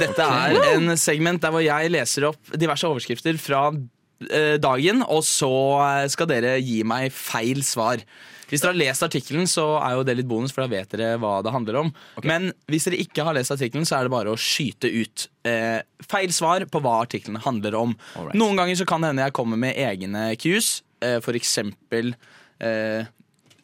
Dette 0.00 0.24
er 0.26 0.56
en 0.74 0.94
segment 1.00 1.42
der 1.42 1.52
hvor 1.54 1.62
jeg 1.64 1.92
leser 1.92 2.26
opp 2.30 2.52
diverse 2.58 2.88
overskrifter 2.88 3.38
fra 3.40 3.68
eh, 3.70 4.56
dagen, 4.60 5.04
og 5.06 5.22
så 5.26 5.52
eh, 5.84 6.08
skal 6.12 6.28
dere 6.30 6.56
gi 6.64 6.80
meg 6.88 7.12
feil 7.14 7.62
svar. 7.66 8.02
Hvis 8.50 8.64
dere 8.64 8.72
har 8.72 8.80
lest 8.80 9.04
artikkelen, 9.06 9.46
så 9.46 9.76
er 9.78 9.94
jo 9.94 10.04
det 10.08 10.16
litt 10.18 10.28
bonus, 10.30 10.52
for 10.54 10.64
da 10.64 10.72
vet 10.72 10.90
dere 10.96 11.12
hva 11.22 11.36
det 11.46 11.52
handler 11.54 11.78
om. 11.84 11.92
Men 12.26 12.50
hvis 12.70 12.88
dere 12.88 12.98
ikke 13.04 13.24
har 13.28 13.36
lest 13.36 13.54
artikkelen, 13.54 13.86
så 13.86 14.00
er 14.00 14.08
det 14.08 14.14
bare 14.16 14.32
å 14.34 14.40
skyte 14.40 14.90
ut 14.90 15.28
eh, 15.46 15.78
feil 16.10 16.34
svar 16.34 16.66
på 16.66 16.82
hva 16.82 16.96
artikkelen 17.04 17.38
handler 17.44 17.78
om. 17.78 17.94
Alright. 18.18 18.34
Noen 18.40 18.58
ganger 18.58 18.80
så 18.80 18.88
kan 18.90 19.04
det 19.04 19.12
hende 19.12 19.28
jeg 19.28 19.36
kommer 19.38 19.60
med 19.60 19.78
egne 19.78 20.32
cues, 20.40 20.80
eh, 21.04 21.20
for 21.22 21.38
eksempel 21.38 22.12
eh, 22.58 23.06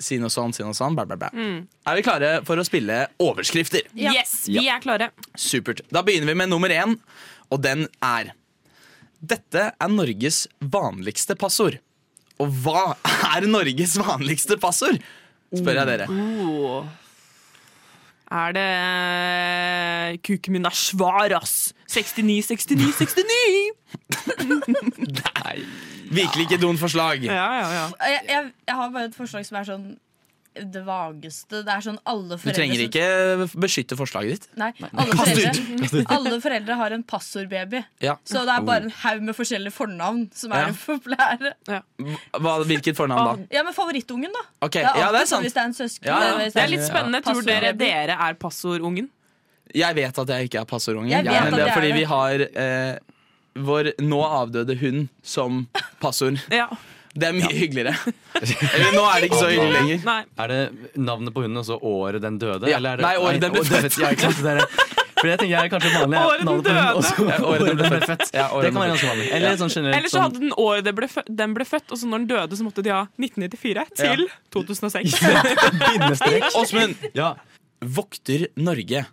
si 0.03 0.19
noe 0.23 0.33
sånn, 0.33 0.53
si 0.57 0.65
noe 0.65 0.76
sånn, 0.76 0.97
bla, 0.97 1.07
bla, 1.09 1.17
bla. 1.21 1.31
Er 1.33 1.99
vi 1.99 2.05
klare 2.07 2.33
for 2.47 2.59
å 2.61 2.65
spille 2.67 3.07
overskrifter? 3.23 3.87
Yes, 3.97 4.45
vi 4.50 4.67
er 4.69 4.83
klare. 4.85 5.11
Supert. 5.38 5.83
Da 5.93 6.03
begynner 6.07 6.31
vi 6.33 6.38
med 6.43 6.53
nummer 6.53 6.73
én, 6.73 6.99
og 7.50 7.62
den 7.65 7.87
er 8.05 8.35
Dette 9.26 9.71
er 9.73 9.88
Norges 9.91 10.45
vanligste 10.61 11.35
passord. 11.41 11.81
Og 12.43 12.53
hva 12.62 12.93
er 13.35 13.47
Norges 13.49 13.97
vanligste 13.99 14.59
passord? 14.61 15.00
Spør 15.57 15.81
jeg 15.81 15.88
dere. 15.88 16.07
Oh. 16.11 16.85
Er 18.26 18.55
det 18.57 18.67
eh, 18.67 20.17
Kuken 20.26 20.57
min 20.57 20.67
er 20.67 20.75
svar, 20.75 21.31
ass! 21.38 21.73
69, 21.87 22.43
69, 22.50 22.93
69! 22.99 23.71
Virkelig 26.11 26.47
ikke 26.49 26.61
noen 26.63 26.79
forslag. 26.81 27.23
Ja, 27.27 27.35
ja, 27.61 27.69
ja. 27.81 27.87
Jeg, 28.11 28.27
jeg, 28.31 28.51
jeg 28.69 28.75
har 28.83 28.91
bare 28.95 29.09
et 29.11 29.17
forslag 29.17 29.47
som 29.49 29.59
er 29.61 29.65
sånn 29.69 29.87
det 30.57 30.81
vageste. 30.87 31.59
Det 31.67 31.69
er 31.69 31.83
sånn 31.85 31.99
alle 32.09 32.39
Du 32.41 32.47
trenger 32.57 32.81
ikke 32.87 33.03
beskytte 33.61 33.97
forslaget 33.99 34.31
ditt. 34.39 34.47
Nei, 34.57 34.71
alle 34.89 35.17
foreldre, 35.19 36.05
alle 36.15 36.39
foreldre 36.41 36.77
har 36.81 36.95
en 36.97 37.03
passordbaby. 37.05 37.83
Ja. 38.01 38.15
Så 38.25 38.41
det 38.49 38.55
er 38.55 38.65
bare 38.65 38.87
en 38.89 38.95
haug 39.03 39.27
med 39.29 39.37
forskjellige 39.37 39.75
fornavn 39.77 40.23
som 40.33 40.55
er 40.57 40.71
Ja. 40.71 40.71
populære. 40.87 41.51
Hva, 42.41 42.55
hvilket 42.71 42.97
fornavn 42.97 43.29
da? 43.29 43.59
Ja, 43.59 43.65
men 43.69 43.77
favorittungen, 43.77 44.33
da. 44.33 44.47
Okay. 44.65 44.81
Det 44.87 44.95
er 44.95 45.03
ja, 45.05 45.11
det 45.13 45.21
er 45.21 45.29
sånn 45.29 45.43
sant. 45.43 45.45
hvis 45.51 45.59
det 45.59 45.61
er 45.61 45.69
en 45.69 45.77
søsken. 45.77 46.09
Ja, 46.09 46.23
ja. 46.25 46.49
Det 46.57 46.63
er 46.65 46.73
litt 46.73 46.87
spennende. 46.89 47.21
Tror 47.27 47.45
dere 47.51 47.75
dere 47.77 48.17
er 48.31 48.41
passordungen? 48.41 49.11
Jeg 49.77 49.99
vet 49.99 50.19
at 50.25 50.29
jeg 50.33 50.49
ikke 50.49 50.63
er 50.63 50.69
passordungen, 50.71 51.11
Jeg 51.11 51.27
vet 51.27 51.35
men 51.37 51.53
at 51.53 51.53
det 51.53 51.61
er 51.61 51.67
jeg 51.67 51.75
er 51.75 51.77
fordi 51.77 51.93
det. 51.93 52.01
vi 52.01 52.09
har 52.15 52.47
eh, 52.49 53.16
vår 53.57 53.93
nå 54.05 54.21
avdøde 54.27 54.77
hund 54.83 55.09
som 55.23 55.67
passord. 56.03 56.39
Ja. 56.53 56.69
Det 57.17 57.31
er 57.31 57.33
mye 57.33 57.49
hyggeligere. 57.57 57.95
Eller 58.37 58.91
nå 58.93 59.03
er 59.09 59.23
det 59.23 59.31
ikke 59.31 59.39
så 59.41 59.49
hyggelig 59.49 59.73
lenger. 59.79 60.03
Nei. 60.05 60.19
Er 60.45 60.53
det 60.53 60.59
navnet 61.01 61.33
på 61.33 61.41
hunden 61.47 61.63
og 61.63 61.65
så 61.65 61.79
året 61.81 62.21
den 62.21 62.37
døde? 62.43 62.69
Ja. 62.69 62.77
Eller 62.77 62.93
er 62.93 63.01
det, 63.01 63.07
Nei, 63.07 63.17
året 63.25 63.41
den 63.41 63.55
ble 63.55 63.63
født. 63.65 63.97
Ja, 64.03 64.11
ikke 64.13 64.29
sant, 64.29 64.43
det 64.45 64.53
er- 64.61 64.93
For 65.17 65.31
jeg 65.31 65.39
tenker 65.41 65.49
jeg 65.55 65.65
er 65.65 65.71
kanskje 65.73 65.91
vanlig 65.97 66.19
Året 66.21 66.43
den 66.45 66.59
døde! 66.61 66.83
på 66.85 66.99
og 66.99 67.05
så 67.09 67.25
Ja, 67.25 67.37
året 67.49 67.65
den 67.71 67.79
ble 67.81 68.01
født. 68.05 68.25
Ja, 68.37 68.45
året 68.53 68.67
Det 68.67 68.73
kan 68.75 68.83
være 68.83 68.91
ganske 68.93 69.09
vanlig. 69.09 69.29
Eller 69.33 69.57
sånn 69.63 69.73
generelt 69.73 69.97
Eller 69.97 70.13
så 70.13 70.21
hadde 70.27 70.43
den 70.43 70.53
året 70.61 70.85
den 70.85 70.95
ble 70.99 71.09
født, 71.09 71.31
den 71.41 71.55
ble 71.57 71.65
født, 71.71 71.87
og 71.89 71.97
så 72.03 72.11
når 72.11 72.19
den 72.21 72.27
døde, 72.35 72.59
så 72.61 72.67
måtte 72.67 72.85
de 72.85 72.93
ha 72.93 73.01
1994 73.17 73.87
til 73.97 74.27
2006. 74.53 75.17
bindestrek. 75.81 76.45
Åsmund, 76.61 76.95
Ja. 77.17 77.31
vokter 77.81 78.45
Norge 78.61 79.07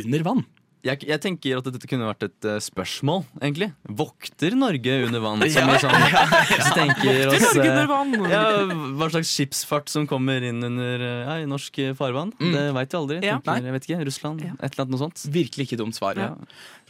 under 0.00 0.24
vann? 0.24 0.44
Jeg, 0.86 1.02
jeg 1.08 1.20
tenker 1.22 1.58
at 1.58 1.66
dette 1.74 1.88
kunne 1.90 2.06
vært 2.06 2.26
et 2.28 2.46
uh, 2.46 2.56
spørsmål, 2.62 3.24
egentlig. 3.40 3.68
Vokter 3.98 4.54
Norge 4.58 4.98
under 5.08 5.24
vann? 5.24 5.42
Ja. 5.46 5.52
Som 5.56 5.72
vi 5.72 5.78
sånn, 5.82 5.96
ja, 5.96 6.08
ja. 6.12 6.22
Vokter 6.62 7.32
oss 7.32 7.46
Norge 7.56 7.66
under 7.66 7.82
eh, 7.82 7.90
vann. 7.90 8.14
ja, 8.30 8.42
Hva 9.00 9.10
slags 9.14 9.32
skipsfart 9.34 9.90
som 9.92 10.06
kommer 10.10 10.44
inn 10.46 10.62
under 10.66 11.02
eh, 11.02 11.20
ja, 11.26 11.36
i 11.42 11.50
norsk 11.50 11.80
farvann? 11.98 12.32
Mm. 12.38 12.54
Det 12.54 12.64
veit 12.78 12.94
vi 12.94 13.00
aldri. 13.00 13.20
Ja. 13.26 13.36
Tenker, 13.42 13.68
jeg 13.70 13.76
vet 13.76 13.88
ikke, 13.90 14.00
Russland? 14.10 14.46
Ja. 14.46 14.54
Et 14.60 14.68
eller 14.70 14.86
annet 14.86 14.94
noe 14.96 15.02
sånt. 15.06 15.26
Virkelig 15.34 15.68
ikke 15.68 15.80
dumt 15.82 15.98
svar. 15.98 16.18
Ja. 16.20 16.32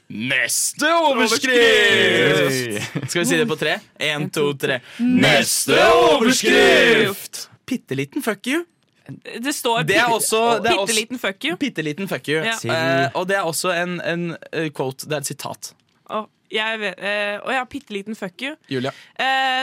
Neste 0.06 0.86
overskrift! 1.10 2.78
Skal 3.10 3.20
vi 3.22 3.26
si 3.26 3.38
det 3.40 3.48
på 3.50 3.56
tre? 3.58 3.78
Én, 3.98 4.28
to, 4.30 4.52
tre. 4.60 4.78
Neste 5.02 5.80
overskrift! 5.96 7.48
Bitte 7.66 7.98
liten 7.98 8.22
fuck 8.22 8.46
you. 8.46 8.62
Det 9.08 9.54
står 9.54 9.84
Det 9.86 9.96
er 9.96 10.10
også- 10.10 10.62
det 10.62 10.72
er 10.72 10.76
også- 10.76 10.86
bitte 10.86 11.00
liten 11.00 11.18
fuck 11.18 11.44
you. 11.44 11.56
Bitte 11.56 11.82
liten 11.82 12.08
fuck 12.08 12.28
you. 12.28 12.42
Ja. 12.42 12.56
Uh, 12.64 13.20
og 13.20 13.26
det 13.28 13.36
er 13.36 13.44
også 13.44 13.72
en, 13.74 14.00
en 14.00 14.36
eh, 14.52 14.70
quote. 14.70 15.06
Det 15.06 15.12
er 15.12 15.18
et 15.18 15.26
sitat. 15.26 15.74
Å, 16.08 16.26
eh, 16.50 17.38
å 17.42 17.50
ja, 17.50 17.64
bitte 17.64 17.90
liten 17.92 18.14
fuck 18.14 18.40
you. 18.42 18.54
Julia. 18.70 18.92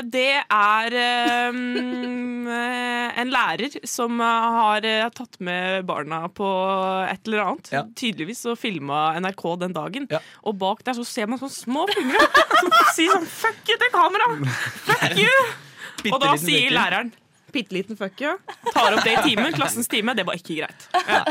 Det 0.04 0.44
er 0.52 0.96
um, 1.50 2.48
en 3.22 3.32
lærer 3.32 3.78
som 3.88 4.20
har 4.20 4.82
tatt 5.16 5.40
med 5.40 5.86
barna 5.86 6.28
på 6.30 6.48
et 7.10 7.28
eller 7.28 7.46
annet. 7.46 7.72
Ja. 7.72 7.84
Tydeligvis 7.96 8.44
så 8.44 8.56
filma 8.60 9.14
NRK 9.20 9.60
den 9.60 9.74
dagen. 9.74 10.08
Ja. 10.12 10.20
Og 10.44 10.58
bak 10.60 10.84
der 10.84 10.94
så 10.94 11.06
ser 11.08 11.28
man 11.28 11.40
sånne 11.40 11.56
små 11.56 11.88
fingre 11.92 12.20
som 12.60 12.72
sier 12.96 13.12
sånn 13.16 13.28
'fuck 13.28 13.64
you' 13.68 13.80
til 13.80 13.92
kamera! 13.96 14.32
Fuck 14.88 15.18
you! 15.18 16.12
Og 16.12 16.20
da 16.20 16.36
sier 16.36 16.72
læreren 16.74 17.14
bitte 17.54 17.76
liten 17.78 17.98
fuck 18.00 18.22
you. 18.22 18.36
Tar 18.74 18.98
opp 18.98 19.06
det 19.06 19.14
i 19.14 19.24
timen, 19.30 19.54
klassens 19.56 19.88
time. 19.92 20.16
Det 20.18 20.26
var 20.28 20.38
ikke 20.40 20.60
greit. 20.62 20.88
Ja. 21.08 21.24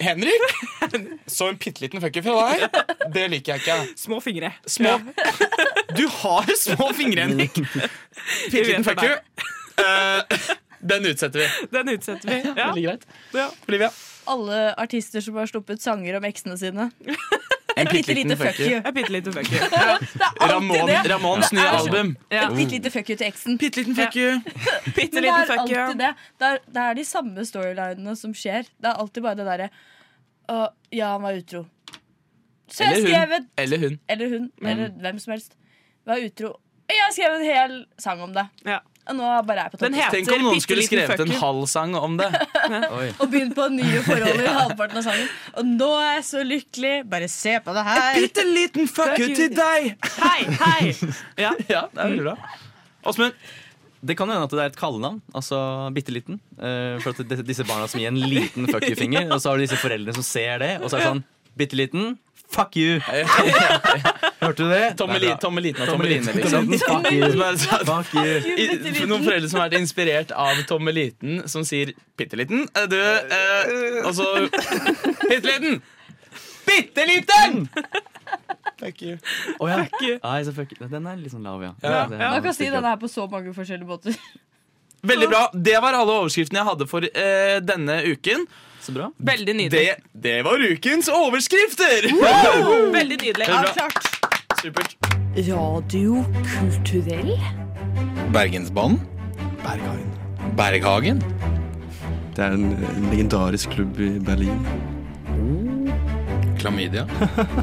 Henrik? 0.00 0.40
Så 1.26 1.48
en 1.48 1.56
bitte 1.60 1.84
liten 1.84 2.00
fuck 2.00 2.16
you 2.16 2.24
fra 2.24 2.34
deg? 2.48 2.78
Det 3.14 3.24
liker 3.32 3.54
jeg 3.54 3.64
ikke. 3.64 3.96
Små 4.00 4.20
fingre. 4.24 4.52
Små 4.66 4.96
Du 5.96 6.06
har 6.22 6.48
små 6.58 6.90
fingre, 6.96 7.26
Henrik! 7.28 7.58
Bitte 8.50 8.64
liten 8.64 8.86
fuck 8.86 9.02
you. 9.04 9.16
Eh, 9.84 10.40
den 10.84 11.06
utsetter 11.10 11.38
vi. 11.44 11.48
Den 11.72 11.88
utsetter 11.94 12.28
vi. 12.30 12.40
Ja. 12.48 12.70
Veldig 12.70 12.84
greit. 12.86 13.06
Ja. 13.36 13.50
Olivia. 13.68 13.90
Alle 14.24 14.74
artister 14.80 15.20
som 15.20 15.36
har 15.36 15.46
sluppet 15.50 15.82
sanger 15.84 16.16
om 16.16 16.24
eksene 16.24 16.56
sine. 16.60 16.88
En 17.76 17.88
Bitte 17.90 18.14
lite 18.14 18.36
fuck 18.36 18.58
you. 18.60 18.80
En 18.84 18.94
bitte 18.94 19.10
lite 19.12 19.32
fuck 19.34 19.48
you. 19.50 19.60
Ramon, 20.40 20.90
Ramons 21.10 21.52
nye 21.52 21.64
album. 21.68 22.12
Ja. 22.30 22.44
Et 22.50 22.56
bitte 22.56 22.76
lite 22.76 22.90
fuck 22.94 23.08
you 23.10 23.16
til 23.18 23.26
eksen. 23.26 23.58
Bitte 23.58 23.80
liten 23.82 23.96
fuck 23.98 24.14
you. 24.16 24.36
Bitte 24.94 25.14
Men 25.14 25.22
det 25.22 25.24
liten 25.24 25.40
er 25.42 25.46
fuck 25.50 25.70
you. 25.72 25.80
alltid 25.80 25.98
det. 26.04 26.12
Det 26.38 26.50
er, 26.52 26.58
det 26.76 26.84
er 26.84 26.94
de 27.00 27.04
samme 27.08 27.46
storylinene 27.48 28.14
som 28.20 28.34
skjer. 28.36 28.68
Det 28.78 28.90
er 28.92 29.00
alltid 29.02 29.22
bare 29.26 29.40
det 29.40 29.46
derre 29.50 29.68
«Å, 30.52 30.58
Ja, 30.92 31.12
han 31.16 31.22
var 31.24 31.38
utro. 31.40 31.64
Så 32.70 32.84
jeg 32.84 32.92
Eller 32.98 33.08
skrev 33.08 33.32
hun. 33.34 33.42
et 33.44 33.62
Eller 33.64 33.78
hun. 33.86 33.98
Eller 34.08 34.28
hun. 34.36 34.50
Eller 34.62 34.90
hvem 35.00 35.18
som 35.22 35.32
helst. 35.34 35.56
Var 36.06 36.20
utro. 36.28 36.54
Jeg 36.92 37.14
skrev 37.16 37.34
en 37.38 37.44
hel 37.48 37.76
sang 37.98 38.20
om 38.22 38.32
det. 38.36 38.44
Ja. 38.68 38.78
Og 39.04 39.16
nå 39.18 39.30
bare 39.44 39.58
er 39.58 39.66
jeg 39.68 39.72
på 39.74 39.78
Den 39.82 39.92
toppen. 39.92 39.96
heter 40.00 40.16
Tenk 40.16 40.30
om 40.32 40.44
noen 40.46 40.62
skulle 40.64 40.84
skrevet 40.86 41.20
en 41.26 41.32
halv 41.42 41.64
sang 41.68 41.96
om 41.98 42.14
det. 42.16 42.28
Og 43.20 43.26
begynt 43.28 43.52
på 43.58 43.66
nye 43.74 44.00
forhold 44.06 44.40
i 44.40 44.54
halvparten 44.56 45.00
av 45.02 45.04
sangen. 45.04 45.26
Og 45.60 45.68
nå 45.74 45.90
er 46.00 46.08
jeg 46.14 46.24
så 46.30 46.44
lykkelig. 46.48 46.94
Bare 47.12 47.28
se 47.28 47.58
på 47.66 47.74
det 47.76 47.84
her. 47.90 48.16
Bitte 48.22 48.46
liten 48.48 48.88
fuck 48.88 49.18
you 49.20 49.28
til 49.36 49.52
deg! 49.52 49.90
Hei, 50.22 50.40
hei! 50.62 50.94
Ja. 51.36 51.52
Ja, 51.74 51.84
det 51.92 52.00
er 52.00 52.14
veldig 52.14 52.24
bra. 52.30 52.36
Åsmund. 53.12 53.36
Det 54.04 54.16
kan 54.18 54.28
hende 54.28 54.44
at 54.48 54.52
det 54.52 54.60
er 54.62 54.72
et 54.72 54.80
kallenavn. 54.80 55.20
Altså 55.36 55.58
bitte 55.96 56.12
liten. 56.12 56.40
Uh, 56.56 56.96
for 57.04 57.12
at 57.12 57.22
det, 57.28 57.42
disse 57.48 57.64
barna 57.68 57.86
som 57.88 58.00
gir 58.00 58.08
en 58.12 58.20
liten 58.20 58.68
fuck 58.72 58.84
you-finger, 58.88 59.28
og 59.32 59.40
så 59.40 59.52
har 59.52 59.60
du 59.60 59.64
disse 59.64 59.80
foreldrene 59.80 60.16
som 60.16 60.24
ser 60.26 60.60
det, 60.64 60.74
og 60.80 60.88
så 60.88 60.98
er 60.98 61.04
det 61.04 61.12
sånn 61.12 61.22
bitte 61.60 61.76
liten. 61.78 62.14
Fuck 62.52 62.76
you! 62.76 63.00
Hørte 64.44 64.62
du 64.62 64.68
det? 64.70 64.96
Tommeli, 64.98 65.30
Tommeliten 65.42 65.82
og 65.82 65.88
Tommeliten. 65.88 66.28
Tommeline, 66.28 66.36
liksom. 66.36 66.68
Fuck 66.84 67.10
you. 67.12 67.30
Som 67.32 67.40
sånn- 67.64 67.86
Fuck 67.88 68.14
you. 68.14 68.34
I- 68.60 69.06
Noen 69.10 69.24
foreldre 69.24 69.48
som 69.50 69.60
har 69.60 69.70
vært 69.70 69.80
inspirert 69.80 70.30
av 70.36 70.60
Tommeliten, 70.68 71.42
som 71.50 71.64
sier 71.66 71.92
'bitte 72.18 72.38
liten'. 72.38 72.66
Du, 72.90 72.98
eh, 73.00 74.06
og 74.06 74.14
så 74.14 74.28
Bitte 75.30 75.50
liten! 75.50 75.82
Bitte 76.66 77.06
liten! 77.08 77.68
Fuck 78.78 79.02
you. 79.02 79.18
Oh, 79.58 79.68
ja. 79.70 79.86
Nei, 80.22 80.44
så 80.44 80.52
fuck 80.54 80.72
you. 80.72 80.88
Den 80.88 81.06
er 81.06 81.16
litt 81.16 81.32
sånn 81.32 81.44
lav, 81.46 81.62
ja. 81.62 81.72
Ja. 81.82 82.06
ja. 82.10 82.30
Man 82.30 82.42
kan 82.42 82.54
si 82.54 82.68
denne 82.70 82.86
her 82.92 82.96
på 83.00 83.08
så 83.10 83.26
mange 83.30 83.54
forskjellige 83.56 83.86
måter. 83.88 84.14
Veldig 85.04 85.28
bra. 85.28 85.42
Det 85.52 85.74
var 85.84 85.92
alle 85.98 86.12
overskriftene 86.22 86.62
jeg 86.62 86.68
hadde 86.70 86.86
for 86.88 87.04
eh, 87.04 87.58
denne 87.60 87.98
uken. 88.08 88.46
Så 88.84 88.92
bra. 88.92 89.06
Veldig 89.16 89.54
nydelig. 89.56 89.84
Det, 89.88 90.20
det 90.28 90.42
var 90.44 90.60
ukens 90.60 91.08
overskrifter! 91.08 92.04
Veldig 92.92 93.16
nydelig. 93.22 93.46
Ja, 93.48 93.62
Ja, 93.64 93.72
klart. 93.72 94.10
Supert. 94.60 94.96
Radio 95.48 96.20
kulturell? 96.52 97.32
Bergensbanen? 98.34 99.00
Berghagen. 99.64 100.10
Berghagen? 100.58 101.22
Det 102.36 102.44
er 102.44 102.56
en 102.58 102.66
en 102.76 103.08
legendarisk 103.10 103.70
klubb 103.72 104.00
i 104.00 104.10
Berlin. 104.20 104.60
Klamydia? 106.60 107.06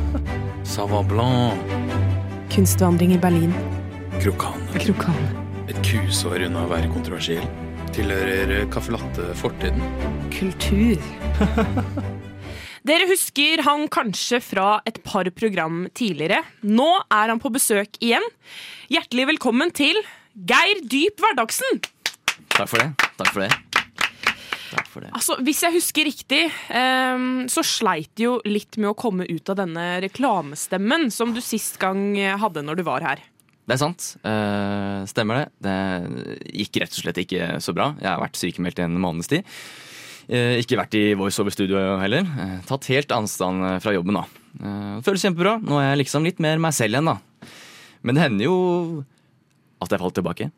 Savablan 0.73 1.57
Kunstvandring 2.51 3.13
i 3.13 3.17
Berlin. 3.17 3.53
Krokan? 4.21 4.57
Krokan. 4.79 5.15
Et 5.69 5.77
kusår 5.86 6.47
unna 6.49 6.65
å 6.65 6.69
være 6.71 6.89
kontroversiell. 6.91 7.45
Tilhører 7.91 8.69
caffè 8.71 8.93
latte 8.93 9.23
fortiden. 9.36 9.82
Kultur. 10.32 11.01
Dere 12.88 13.08
husker 13.10 13.62
han 13.65 13.84
kanskje 13.91 14.39
fra 14.39 14.67
et 14.88 15.01
par 15.04 15.27
program 15.36 15.84
tidligere. 15.91 16.39
Nå 16.63 16.88
er 17.12 17.34
han 17.34 17.41
på 17.43 17.51
besøk 17.51 17.99
igjen. 17.99 18.23
Hjertelig 18.91 19.25
velkommen 19.34 19.73
til 19.75 19.99
Geir 20.47 20.80
Dyp 20.88 21.19
Hverdagsen. 21.19 21.82
Takk 22.56 22.71
for 22.71 22.80
det. 22.80 22.88
Takk 23.19 23.34
for 23.34 23.43
det. 23.43 23.51
Takk 24.71 24.88
for 24.88 25.04
det. 25.04 25.12
Altså, 25.12 25.36
Hvis 25.43 25.60
jeg 25.67 25.75
husker 25.75 26.08
riktig, 26.08 26.41
ehm, 26.71 27.49
så 27.51 27.60
sleit 27.67 28.13
du 28.15 28.23
jo 28.23 28.34
litt 28.47 28.80
med 28.80 28.93
å 28.93 28.95
komme 28.95 29.27
ut 29.27 29.51
av 29.51 29.60
denne 29.60 29.89
reklamestemmen 30.08 31.10
som 31.12 31.36
du 31.36 31.43
sist 31.43 31.75
gang 31.84 32.15
hadde 32.15 32.63
når 32.63 32.80
du 32.80 32.88
var 32.88 33.04
her. 33.04 33.27
Det 33.71 33.77
er 33.77 33.86
sant. 33.86 34.05
Uh, 34.27 35.07
stemmer 35.07 35.38
det. 35.38 35.45
Det 35.63 35.75
gikk 36.60 36.81
rett 36.81 36.97
og 36.97 37.03
slett 37.05 37.19
ikke 37.21 37.45
så 37.63 37.71
bra. 37.71 37.93
Jeg 38.01 38.10
har 38.10 38.19
vært 38.19 38.39
sykemeldt 38.39 38.81
i 38.81 38.84
en 38.84 38.97
måneds 38.99 39.31
tid. 39.31 39.47
Uh, 40.27 40.57
ikke 40.60 40.75
vært 40.75 40.97
i 40.99 41.03
voiceover-studio 41.15 41.79
heller. 42.01 42.27
Uh, 42.36 42.57
tatt 42.67 42.89
helt 42.91 43.15
avstand 43.15 43.63
eh, 43.69 43.77
fra 43.84 43.93
jobben, 43.95 44.19
da. 44.19 44.25
Det 44.51 45.05
føles 45.07 45.23
kjempebra. 45.23 45.55
Nå 45.63 45.79
er 45.79 45.93
jeg 45.93 46.01
liksom 46.01 46.27
litt 46.27 46.43
mer 46.43 46.60
meg 46.60 46.75
selv 46.75 46.97
igjen, 46.97 47.07
da. 47.13 47.47
Men 48.03 48.17
det 48.17 48.25
hender 48.25 48.49
jo 48.49 48.57
at 49.79 49.95
jeg 49.95 50.03
falt 50.03 50.19
tilbake. 50.19 50.49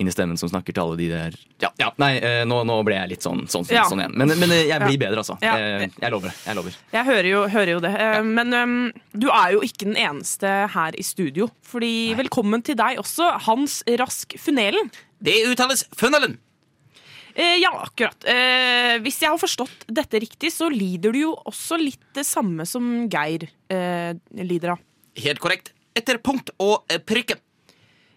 Inn 0.00 0.08
i 0.08 0.12
stemmen 0.14 0.38
som 0.40 0.48
snakker 0.48 0.72
til 0.72 0.80
alle 0.80 0.96
de 0.96 1.06
der 1.12 1.34
Ja, 1.60 1.68
ja 1.76 1.90
nei, 2.00 2.14
eh, 2.24 2.42
nå, 2.48 2.62
nå 2.64 2.78
ble 2.88 2.94
jeg 2.96 3.10
litt 3.12 3.24
sånn, 3.26 3.42
sånn, 3.44 3.66
sånn, 3.68 3.76
Ja. 3.76 3.82
sånn 3.84 4.00
igjen. 4.00 4.14
Men, 4.16 4.32
men 4.40 4.50
eh, 4.56 4.62
jeg 4.70 4.80
blir 4.80 4.96
Ja. 4.96 5.02
bedre, 5.04 5.20
altså. 5.20 5.36
Ja. 5.44 5.56
Jeg, 5.60 5.90
jeg 6.00 6.10
lover. 6.14 6.32
Jeg 6.46 6.56
lover. 6.56 6.76
Jeg 6.94 7.04
hører 7.04 7.28
jo, 7.28 7.40
hører 7.52 7.72
jo 7.74 7.80
det. 7.84 7.90
Eh, 8.00 8.22
Men 8.24 8.54
um, 8.56 8.92
du 9.12 9.28
er 9.28 9.52
jo 9.58 9.60
ikke 9.66 9.84
den 9.90 9.98
eneste 10.00 10.48
her 10.72 10.96
i 10.96 11.02
studio. 11.04 11.50
Fordi 11.68 12.14
Velkommen 12.16 12.64
til 12.64 12.78
deg 12.80 12.96
også, 13.02 13.28
Hans 13.44 13.82
Rask 14.00 14.38
Funelen. 14.40 14.88
Det 15.20 15.36
uttales 15.52 15.84
funnelen. 15.94 16.38
Eh, 17.36 17.58
ja, 17.60 17.70
akkurat. 17.84 18.24
Eh, 18.24 18.96
hvis 19.04 19.20
jeg 19.20 19.28
har 19.30 19.38
forstått 19.38 19.84
dette 19.86 20.18
riktig, 20.18 20.50
så 20.50 20.66
lider 20.72 21.12
du 21.12 21.20
jo 21.26 21.34
også 21.46 21.76
litt 21.78 22.00
det 22.16 22.24
samme 22.26 22.64
som 22.66 23.06
Geir 23.12 23.44
eh, 23.70 24.14
lider 24.34 24.72
av. 24.74 24.80
Helt 25.20 25.38
korrekt. 25.38 25.70
Etter 25.94 26.18
punkt 26.24 26.50
og 26.58 26.86
eh, 26.90 26.98
prikke. 26.98 27.36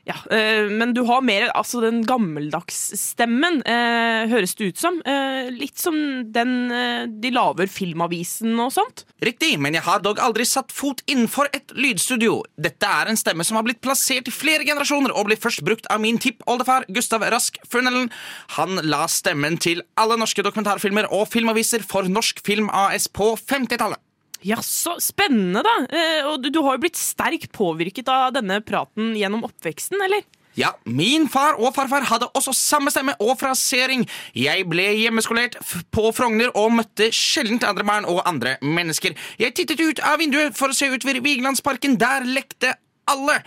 Ja, 0.04 0.18
eh, 0.36 0.68
Men 0.68 0.92
du 0.94 1.04
har 1.08 1.22
mer 1.24 1.48
altså 1.56 1.80
den 1.80 2.02
gammeldagsstemmen, 2.04 3.62
eh, 3.64 4.28
høres 4.28 4.56
det 4.60 4.74
ut 4.74 4.78
som. 4.78 5.00
Eh, 5.06 5.48
litt 5.56 5.80
som 5.80 5.96
den 6.36 6.72
eh, 6.72 7.06
de 7.08 7.32
lager 7.32 7.72
filmavisen 7.72 8.60
og 8.60 8.74
sånt. 8.76 9.06
Riktig, 9.24 9.56
men 9.64 9.78
jeg 9.78 9.86
har 9.88 10.04
dog 10.04 10.20
aldri 10.20 10.44
satt 10.44 10.76
fot 10.76 11.00
innenfor 11.08 11.48
et 11.56 11.72
lydstudio. 11.72 12.42
Dette 12.60 12.84
er 12.84 13.08
en 13.08 13.20
stemme 13.20 13.48
som 13.48 13.56
har 13.56 13.64
blitt 13.64 13.80
plassert 13.80 14.28
i 14.28 14.36
flere 14.36 14.68
generasjoner 14.68 15.16
og 15.16 15.30
ble 15.30 15.40
først 15.40 15.64
brukt 15.64 15.88
av 15.88 16.04
min 16.04 16.20
tippoldefar 16.20 16.84
Gustav 16.92 17.24
Rask 17.32 17.62
Funnelen. 17.72 18.12
Han 18.60 18.84
la 18.84 19.06
stemmen 19.08 19.56
til 19.58 19.86
alle 19.96 20.20
norske 20.20 20.44
dokumentarfilmer 20.44 21.08
og 21.16 21.30
filmaviser 21.32 21.80
for 21.88 22.12
Norsk 22.12 22.44
Film 22.44 22.68
AS 22.76 23.08
på 23.08 23.38
50-tallet. 23.40 24.03
Jaså, 24.44 24.98
spennende, 25.04 25.64
da. 25.66 25.76
Eh, 25.88 26.30
og 26.30 26.44
du, 26.44 26.62
har 26.66 26.78
jo 26.78 26.84
blitt 26.86 27.00
sterkt 27.00 27.52
påvirket 27.56 28.10
av 28.12 28.34
denne 28.36 28.60
praten 28.66 29.14
gjennom 29.18 29.46
oppveksten, 29.48 30.02
eller? 30.04 30.26
Ja, 30.54 30.76
min 30.86 31.26
far 31.34 31.58
og 31.58 31.74
farfar 31.74 32.06
hadde 32.06 32.28
også 32.38 32.54
samme 32.54 32.92
stemme 32.94 33.16
og 33.24 33.34
frasering. 33.40 34.06
Jeg 34.38 34.68
ble 34.70 34.86
hjemmeskolert 35.00 35.58
på 35.94 36.12
Frogner 36.14 36.54
og 36.54 36.76
møtte 36.78 37.10
sjeldent 37.16 37.66
andre 37.66 37.88
barn 37.88 38.06
og 38.06 38.22
andre 38.30 38.60
mennesker. 38.62 39.18
Jeg 39.42 39.56
tittet 39.58 39.82
ut 39.82 40.04
av 40.06 40.20
vinduet 40.22 40.54
for 40.58 40.70
å 40.70 40.78
se 40.78 40.92
utover 40.94 41.24
Vigelandsparken. 41.26 41.98
Der 41.98 42.28
lekte 42.30 42.76
alle. 43.10 43.40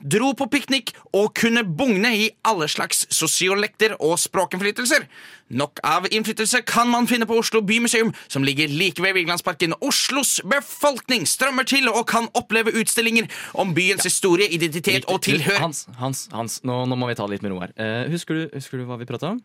Dro 0.00 0.32
på 0.38 0.46
piknik 0.52 0.94
og 1.12 1.32
kunne 1.38 1.64
bugne 1.64 2.10
i 2.16 2.28
alle 2.46 2.68
slags 2.70 3.04
sosiolekter 3.14 3.96
og 4.00 4.18
språkinnflytelser. 4.22 5.06
Nok 5.54 5.80
av 5.84 6.08
innflytelse 6.10 6.62
kan 6.66 6.88
man 6.90 7.06
finne 7.06 7.28
på 7.28 7.36
Oslo 7.38 7.60
Bymuseum, 7.60 8.14
som 8.28 8.46
ligger 8.46 8.68
like 8.68 9.02
ved 9.02 9.14
Vigelandsparken. 9.18 9.76
Oslos 9.84 10.40
befolkning 10.50 11.28
strømmer 11.28 11.68
til 11.68 11.88
og 11.92 12.06
kan 12.10 12.30
oppleve 12.34 12.72
utstillinger 12.80 13.28
om 13.54 13.74
byens 13.76 14.06
historie, 14.08 14.48
identitet 14.50 15.04
og 15.04 15.22
tilhør. 15.22 15.60
Hans, 15.60 15.86
Hans, 16.00 16.28
Hans 16.32 16.62
nå, 16.64 16.84
nå 16.88 16.98
må 16.98 17.10
vi 17.10 17.18
ta 17.18 17.28
det 17.28 17.36
litt 17.36 17.46
med 17.46 17.54
ro 17.54 17.60
her. 17.62 17.74
Uh, 17.78 18.10
husker, 18.12 18.34
du, 18.34 18.56
husker 18.56 18.80
du 18.80 18.88
hva 18.88 18.98
vi 19.00 19.08
prata 19.08 19.34
om? 19.34 19.42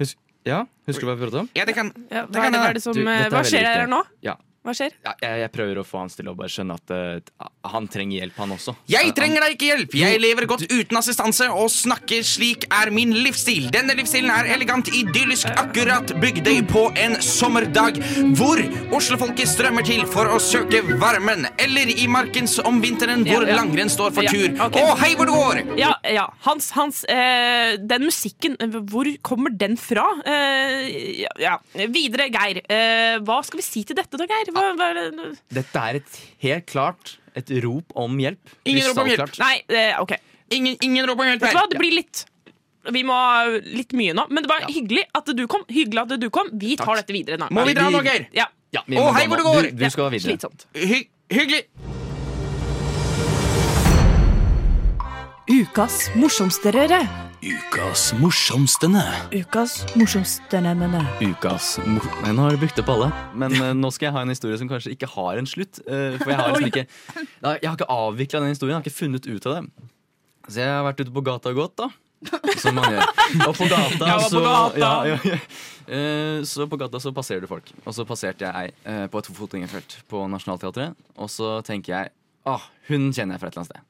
Husk, 0.00 0.16
ja, 0.48 0.64
husker 0.88 1.04
du 1.04 1.12
hva 1.12 1.18
vi 1.18 1.26
prata 1.28 1.44
om? 1.44 1.50
Ja, 1.56 1.66
det 1.68 1.76
kan, 1.76 1.92
Ja, 2.08 2.24
det 2.24 2.32
hva, 2.32 2.46
kan 2.46 2.54
er 2.54 2.56
det, 2.56 2.60
hva, 2.60 2.68
er 2.70 2.78
det 2.78 2.84
som, 2.86 2.96
Du, 2.96 3.04
eh, 3.04 3.26
hva 3.32 3.42
skjer 3.44 3.68
her 3.68 3.90
nå? 3.90 4.00
Ja. 4.24 4.38
Hva 4.60 4.74
skjer? 4.76 4.92
Ja, 5.06 5.14
jeg, 5.24 5.38
jeg 5.40 5.50
prøver 5.54 5.78
å 5.80 5.82
få 5.88 6.02
Hans 6.02 6.18
til 6.18 6.26
å 6.28 6.34
bare 6.36 6.50
skjønne 6.52 6.74
at 6.76 6.90
uh, 6.92 7.46
han 7.72 7.86
trenger 7.88 8.18
hjelp, 8.20 8.34
han 8.42 8.50
også. 8.52 8.74
Jeg 8.92 9.14
trenger 9.16 9.40
deg 9.46 9.54
ikke 9.54 9.68
hjelp. 9.70 9.94
Jeg 9.96 10.18
lever 10.20 10.44
godt 10.50 10.66
uten 10.68 10.98
assistanse 11.00 11.46
og 11.48 11.70
snakker 11.72 12.20
slik 12.28 12.66
er 12.76 12.90
min 12.92 13.14
livsstil. 13.24 13.70
Denne 13.72 13.96
livsstilen 13.96 14.28
er 14.34 14.50
elegant, 14.52 14.90
idyllisk, 14.92 15.48
akkurat 15.62 16.12
Bygdøy 16.20 16.60
på 16.68 16.82
en 17.00 17.16
sommerdag 17.24 18.02
hvor 18.36 18.60
Oslofolket 18.96 19.48
strømmer 19.48 19.86
til 19.88 20.04
for 20.12 20.28
å 20.28 20.36
søke 20.44 20.82
varmen. 21.00 21.48
Eller 21.60 21.88
i 21.94 22.04
markens 22.12 22.58
om 22.60 22.82
vinteren 22.84 23.24
hvor 23.24 23.46
Ja, 23.48 23.54
ja. 23.54 23.58
langrenn 23.62 23.88
står 23.92 24.12
for 24.18 24.28
Ja, 24.28 24.34
tur. 24.36 24.60
ok. 24.66 24.76
Å, 24.82 24.92
hei 25.00 25.10
hvor 25.16 25.30
du 25.30 25.34
går! 25.38 25.62
Ja, 25.80 25.94
ja. 26.04 26.26
Hans, 26.44 26.68
Hans 26.76 27.00
eh, 27.08 27.78
den 27.80 28.04
musikken, 28.10 28.58
hvor 28.92 29.08
kommer 29.24 29.56
den 29.56 29.80
fra? 29.80 30.04
Eh, 30.28 31.24
ja, 31.24 31.32
ja. 31.40 31.56
Videre, 31.88 32.28
Geir. 32.36 32.60
Eh, 32.68 33.16
hva 33.24 33.40
skal 33.46 33.62
vi 33.64 33.66
si 33.70 33.86
til 33.88 33.96
dette, 33.96 34.20
da, 34.20 34.28
Geir? 34.28 34.49
Hva, 34.54 34.64
hva 34.78 34.88
er 34.90 34.98
det? 34.98 35.28
Dette 35.60 35.84
er 35.90 36.00
et 36.00 36.18
helt 36.44 36.66
klart 36.70 37.14
et 37.38 37.52
rop 37.64 37.94
om 37.98 38.18
hjelp. 38.20 38.52
Ingen 38.66 38.90
rop 38.90 39.02
om 39.04 39.10
hjelp. 39.10 39.38
Nei, 39.42 39.54
eh, 39.68 39.94
OK. 40.02 40.16
Ingen, 40.50 40.76
ingen 40.82 41.06
rop 41.06 41.20
om 41.22 41.28
hjelp 41.30 41.44
Vet 41.44 41.52
du 41.52 41.56
hva, 41.56 41.62
her. 41.62 41.70
det 41.70 41.78
blir 41.78 41.94
litt 41.94 42.24
Vi 42.90 43.02
må 43.06 43.14
litt 43.62 43.92
mye 43.94 44.14
nå, 44.16 44.24
men 44.32 44.42
det 44.42 44.50
var 44.50 44.64
hyggelig 44.66 45.04
at 45.14 45.30
du 45.36 45.44
kom. 45.46 45.62
Hyggelig 45.70 46.02
at 46.06 46.14
du 46.18 46.28
kom. 46.32 46.50
Vi 46.58 46.74
tar 46.80 46.98
dette 46.98 47.14
videre 47.14 47.38
nå. 47.38 47.50
Må 47.54 47.66
vi 47.68 47.76
dra 47.76 47.90
nå, 47.92 48.02
Geir? 48.06 48.26
Ja. 48.34 48.48
Ja, 48.70 48.84
Å, 48.86 49.08
hei, 49.16 49.24
hvor 49.26 49.40
det 49.40 49.46
går! 49.46 49.66
Du, 49.74 49.80
du 49.82 49.88
skal 49.90 50.12
videre. 50.14 50.30
Slitsomt. 50.30 50.66
Hy 50.78 51.00
hyggelig. 51.34 51.64
Ukas 55.50 56.04
morsomste 56.14 56.70
røre. 56.74 57.02
Ukas 57.40 58.10
morsomstene. 58.20 59.00
Ukas 59.32 59.78
morsomstene 59.96 60.74
nemmene. 60.74 61.00
Ukas 61.24 61.78
mor... 61.88 62.04
Nei, 62.20 62.34
Nå 62.36 62.44
har 62.44 62.52
du 62.52 62.60
brukt 62.60 62.80
opp 62.82 62.90
alle. 62.92 63.06
Men 63.40 63.54
uh, 63.56 63.70
nå 63.76 63.88
skal 63.96 64.10
jeg 64.10 64.14
ha 64.18 64.24
en 64.26 64.32
historie 64.34 64.58
som 64.60 64.68
kanskje 64.68 64.92
ikke 64.92 65.08
har 65.14 65.40
en 65.40 65.48
slutt. 65.48 65.80
Uh, 65.86 66.18
for 66.20 66.34
jeg 66.34 66.36
har 66.36 66.52
liksom 66.52 66.68
ikke 66.68 66.84
Nei, 67.46 67.54
Jeg 67.62 67.70
har 67.70 67.78
ikke 67.78 67.88
avvikla 67.96 68.42
den 68.44 68.52
historien. 68.52 68.74
Jeg 68.74 68.82
har 68.82 68.84
ikke 68.84 68.98
funnet 68.98 69.28
ut 69.30 69.48
av 69.48 69.56
det. 69.56 69.88
Så 70.50 70.60
jeg 70.60 70.68
har 70.68 70.84
vært 70.84 71.00
ute 71.00 71.16
på 71.16 71.24
gata 71.30 71.54
og 71.54 71.60
gått, 71.62 71.76
da. 71.80 71.88
Som 72.60 72.76
man 72.76 72.92
gjør. 72.92 73.08
Og 73.48 73.56
på 73.56 73.68
gata, 73.72 73.96
Jeg 73.96 74.20
var 74.20 74.24
på 74.26 74.30
så 74.34 74.42
gata. 74.44 74.80
Ja, 74.84 74.92
ja, 75.08 75.18
ja. 75.32 75.42
Eh, 75.90 76.42
Så 76.46 76.66
på 76.68 76.76
gata 76.80 77.00
så 77.00 77.14
passerer 77.16 77.40
du 77.46 77.48
folk. 77.48 77.72
Og 77.86 77.96
så 77.96 78.04
passerte 78.08 78.44
jeg 78.50 78.74
ei 78.84 79.06
på 79.08 79.22
et 79.22 79.30
fotgjengerfelt 79.32 80.02
på 80.12 80.26
Nationaltheatret. 80.28 80.92
Og 81.16 81.32
så 81.32 81.56
tenker 81.64 81.96
jeg 81.96 82.12
ah, 82.44 82.68
hun 82.90 83.08
kjenner 83.16 83.38
jeg 83.38 83.42
fra 83.46 83.48
et 83.48 83.56
eller 83.56 83.64
annet 83.64 83.72
sted. 83.72 83.86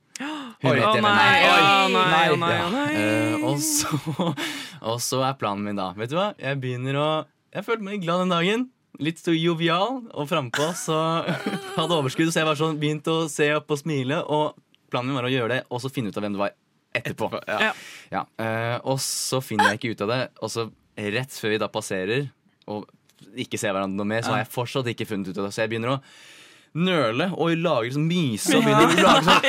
Å 0.61 0.73
nei, 0.77 0.81
å 0.85 0.95
nei, 1.01 2.25
å 2.29 2.37
nei, 2.37 2.55
Ja. 2.57 2.65
å 2.67 2.71
nei. 2.75 2.89
Eh, 3.01 3.45
og, 3.49 3.61
så, 3.65 3.89
og 4.93 4.99
så 5.01 5.23
er 5.25 5.39
planen 5.41 5.65
min 5.65 5.79
da 5.79 5.87
Vet 5.97 6.13
du 6.13 6.19
hva? 6.19 6.31
Jeg 6.37 6.59
begynner 6.61 6.99
å 7.01 7.07
Jeg 7.55 7.65
følte 7.67 7.87
meg 7.87 8.03
glad 8.05 8.27
den 8.27 8.35
dagen. 8.35 8.67
Litt 9.01 9.23
så 9.23 9.33
jovial 9.33 10.03
og 10.13 10.29
frampå. 10.29 10.69
Så 10.77 10.97
hadde 11.79 11.97
overskudd, 11.97 12.29
så 12.35 12.43
jeg 12.43 12.49
var 12.51 12.59
sånn 12.61 12.77
begynte 12.83 13.15
å 13.23 13.29
se 13.33 13.49
opp 13.57 13.73
og 13.73 13.81
smile. 13.81 14.21
Og 14.29 14.53
planen 14.93 15.11
min 15.11 15.17
var 15.19 15.27
å 15.31 15.33
gjøre 15.33 15.55
det, 15.57 15.61
og 15.73 15.81
så 15.83 15.91
finne 15.91 16.13
ut 16.13 16.19
av 16.21 16.27
hvem 16.27 16.37
det 16.37 16.43
var 16.45 16.55
etterpå. 17.01 17.31
Ja. 17.49 17.73
Ja, 18.13 18.25
Uh, 18.41 18.77
og 18.93 18.99
så 19.03 19.39
finner 19.45 19.71
jeg 19.73 19.81
ikke 19.81 19.93
ut 19.95 20.05
av 20.07 20.13
det. 20.13 20.21
Og 20.45 20.51
så 20.53 20.67
rett 21.01 21.35
før 21.41 21.55
vi 21.55 21.61
da 21.63 21.69
passerer 21.73 22.29
og 22.71 22.87
ikke 23.41 23.59
ser 23.61 23.73
hverandre 23.75 23.97
noe 23.99 24.09
mer, 24.11 24.23
så 24.27 24.35
har 24.35 24.43
jeg 24.45 24.53
fortsatt 24.53 24.89
ikke 24.93 25.07
funnet 25.09 25.31
ut 25.31 25.39
av 25.39 25.47
det. 25.49 25.53
Så 25.57 25.63
jeg 25.65 25.71
begynner 25.73 25.95
å 25.97 26.01
nøle 26.79 27.27
og 27.35 27.51
lager 27.59 27.91
sånn 27.97 28.05
myse 28.07 28.53
og 28.55 28.63
begynner 28.63 28.87
å 28.87 29.03
lage 29.09 29.25
sånn 29.27 29.41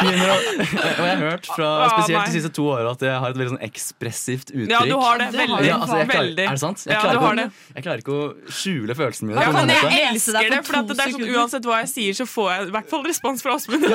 begynner 0.00 0.32
å, 0.32 0.36
Og 0.42 1.04
jeg 1.06 1.12
har 1.12 1.20
hørt 1.22 1.46
fra 1.46 1.68
spesielt 1.92 2.24
de 2.26 2.32
siste 2.34 2.50
to 2.56 2.64
åra 2.72 2.94
at 2.96 3.04
jeg 3.06 3.20
har 3.22 3.30
et 3.30 3.38
veldig 3.38 3.52
sånn 3.54 3.62
ekspressivt 3.68 4.50
uttrykk. 4.50 4.72
Ja, 4.74 4.80
du 4.88 4.96
har 4.98 5.22
det. 5.22 5.28
Veldig. 5.36 5.68
Ja, 5.68 5.76
altså, 5.78 6.00
jeg 6.02 6.10
klarer, 6.10 6.32
er 6.32 6.56
det 6.56 6.62
sant? 6.64 6.82
Jeg, 6.86 6.92
Ja, 6.96 7.00
klarer 7.04 7.14
du 7.14 7.20
ikke 7.20 7.28
har 7.28 7.32
å, 7.32 7.42
det. 7.42 7.74
jeg 7.76 7.86
klarer 7.86 8.02
ikke 8.04 8.16
å 8.16 8.52
skjule 8.62 8.98
følelsene 8.98 9.30
mine. 9.30 9.44
Ja, 9.46 9.52
men 9.54 9.70
en 9.70 9.92
jeg 9.94 10.08
elsker 10.10 10.50
det, 10.50 10.62
for 10.66 10.90
det 10.92 10.98
er 11.06 11.14
sånn, 11.14 11.28
uansett 11.36 11.68
hva 11.70 11.82
jeg 11.84 11.92
sier, 11.94 12.18
så 12.22 12.26
får 12.28 12.50
jeg 12.56 12.70
i 12.72 12.74
hvert 12.78 12.90
fall 12.90 13.06
respons 13.06 13.44
fra 13.46 13.54
Åsmund. 13.58 13.86
Å, 13.86 13.94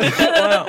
ja, 0.56 0.64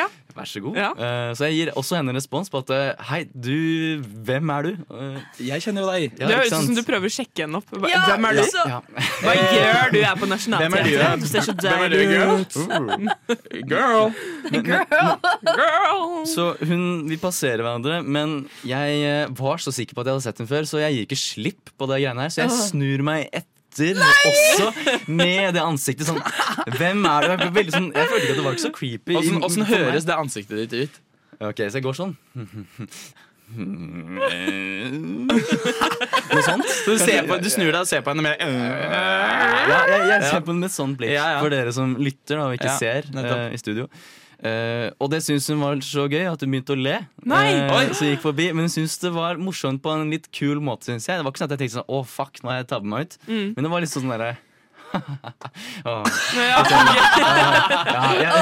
ja. 0.00 0.08
Vær 0.36 0.48
så 0.50 0.60
god. 0.60 0.76
Ja. 0.76 0.90
Uh, 0.92 1.30
så 1.38 1.46
jeg 1.48 1.54
gir 1.56 1.70
også 1.80 1.96
henne 1.96 2.12
en 2.12 2.18
respons 2.18 2.50
på 2.52 2.60
at 2.60 2.70
eh, 2.76 3.04
Hei, 3.08 3.22
du, 3.32 4.02
hvem 4.26 4.50
er 4.52 4.66
du? 4.66 4.72
Uh, 4.92 5.16
Jeg 5.40 5.62
kjenner 5.64 5.86
jo 5.86 5.88
deg. 5.94 6.18
ja, 6.20 6.26
det 6.28 6.36
høres 6.42 6.52
ut 6.52 6.66
som 6.68 6.76
du 6.76 6.82
prøver 6.84 7.08
å 7.08 7.14
sjekke 7.16 7.46
henne 7.46 7.60
opp. 7.62 7.70
Hva- 7.72 7.88
Ja, 7.92 8.02
Hvem 8.10 8.28
er 8.28 8.36
du? 8.36 8.42
så- 8.52 8.66
ja. 8.68 8.80
Hva 9.24 9.34
gjør 9.40 9.94
du 9.94 9.98
her 10.02 10.14
på 10.20 10.26
er 10.26 10.28
du? 10.28 10.32
Nationaltheatret? 10.34 11.24
Du 11.24 11.26
ser 11.30 11.46
så 11.48 11.54
Hvem 11.56 11.86
er 11.86 11.88
du, 11.88 11.96
deilig 11.96 12.12
girl? 12.16 12.36
ut. 12.44 12.52
Girl. 13.72 14.12
Girl! 14.66 16.26
Så 16.28 16.46
hun, 16.68 16.84
vi 17.08 17.16
passerer 17.20 17.62
hverandre, 17.64 18.02
men 18.04 18.36
jeg 18.66 19.28
var 19.38 19.62
så 19.62 19.72
sikker 19.74 19.96
på 19.96 20.04
at 20.04 20.10
jeg 20.10 20.18
hadde 20.18 20.26
sett 20.28 20.40
henne 20.42 20.50
før, 20.52 20.68
så 20.68 20.80
jeg 20.84 20.96
gir 20.98 21.06
ikke 21.08 21.20
slipp 21.20 21.72
på 21.78 21.88
det 21.90 22.02
greiene 22.04 22.26
her. 22.26 22.32
Så 22.34 22.44
jeg 22.44 22.50
snur 22.70 23.04
meg 23.06 23.28
etter 23.32 23.48
også 23.76 24.70
med 25.12 25.54
det 25.56 25.62
ansiktet 25.62 26.08
sånn 26.08 26.22
Hvem 26.78 27.04
er 27.10 27.26
du? 27.26 27.28
Jeg, 27.34 27.52
veldig 27.60 27.74
sånn, 27.76 27.90
jeg 27.94 28.10
følte 28.10 28.24
ikke 28.24 28.34
at 28.34 28.40
det 28.40 28.46
var 28.46 28.56
ikke 28.56 28.64
så 28.66 28.72
creepy. 28.74 29.20
Åssen 29.46 29.68
høres 29.68 30.08
det 30.08 30.16
ansiktet 30.16 30.62
ditt 30.64 30.74
ut? 30.86 31.00
Ok, 31.46 31.60
så 31.68 31.76
jeg 31.76 31.84
går 31.84 31.96
sånn. 31.98 32.14
Noe 36.26 36.42
sånt. 36.42 36.66
Så 36.66 36.96
du, 36.96 36.98
ser 36.98 37.26
på, 37.28 37.36
du 37.38 37.48
snur 37.52 37.70
deg 37.70 37.80
og 37.84 37.88
ser 37.88 38.02
på 38.02 38.10
henne 38.12 38.24
med 38.26 38.40
Ja, 38.42 39.82
jeg, 39.86 40.00
jeg 40.10 40.20
ser 40.26 40.40
på 40.42 40.50
henne 40.50 40.64
med 40.64 40.70
et 40.70 40.74
sånt 40.74 40.98
blikk 40.98 41.12
Ja, 41.14 41.26
ja. 41.36 41.42
for 41.44 41.54
dere 41.54 41.74
som 41.74 41.94
lytter 42.00 42.40
da, 42.40 42.48
og 42.48 42.56
ikke 42.58 42.72
Ja, 42.72 42.78
ser 42.80 43.06
eh, 43.22 43.54
i 43.54 43.60
studio. 43.60 43.86
Eh, 44.44 44.90
og 45.00 45.08
det 45.12 45.22
syntes 45.24 45.48
hun 45.48 45.62
var 45.64 45.78
så 45.80 46.04
gøy 46.12 46.26
at 46.28 46.42
hun 46.44 46.52
begynte 46.52 46.74
å 46.74 46.80
le. 46.80 46.96
Nei! 47.24 47.44
Eh, 47.56 47.92
så 47.96 48.10
gikk 48.10 48.20
forbi 48.26 48.50
Men 48.52 48.66
hun 48.66 48.72
syntes 48.72 48.98
det 49.00 49.12
var 49.14 49.40
morsomt 49.40 49.80
på 49.84 49.94
en 49.94 50.12
litt 50.12 50.28
kul 50.34 50.60
måte. 50.60 50.90
Synes 50.90 51.08
jeg 51.08 51.16
Det 51.16 51.24
var 51.24 51.32
ikke 51.32 51.42
sånn 51.42 51.48
at 51.48 51.54
jeg 51.56 51.62
tenkte 51.64 51.78
sånn 51.78 51.94
Å, 51.96 52.02
fuck, 52.04 52.42
nå 52.42 52.52
har 52.52 52.60
jeg 52.60 52.68
tabbet 52.74 52.90
meg 52.92 53.06
ut. 53.06 53.16
Mm. 53.30 53.46
Men 53.56 53.66
det 53.66 53.72
var 53.72 53.84
litt 53.84 53.94
sånn 53.94 54.12
derre 54.12 54.34
Åh. 54.96 56.04
Ja, 56.36 56.60
Ja, 57.86 58.02
ja, 58.22 58.32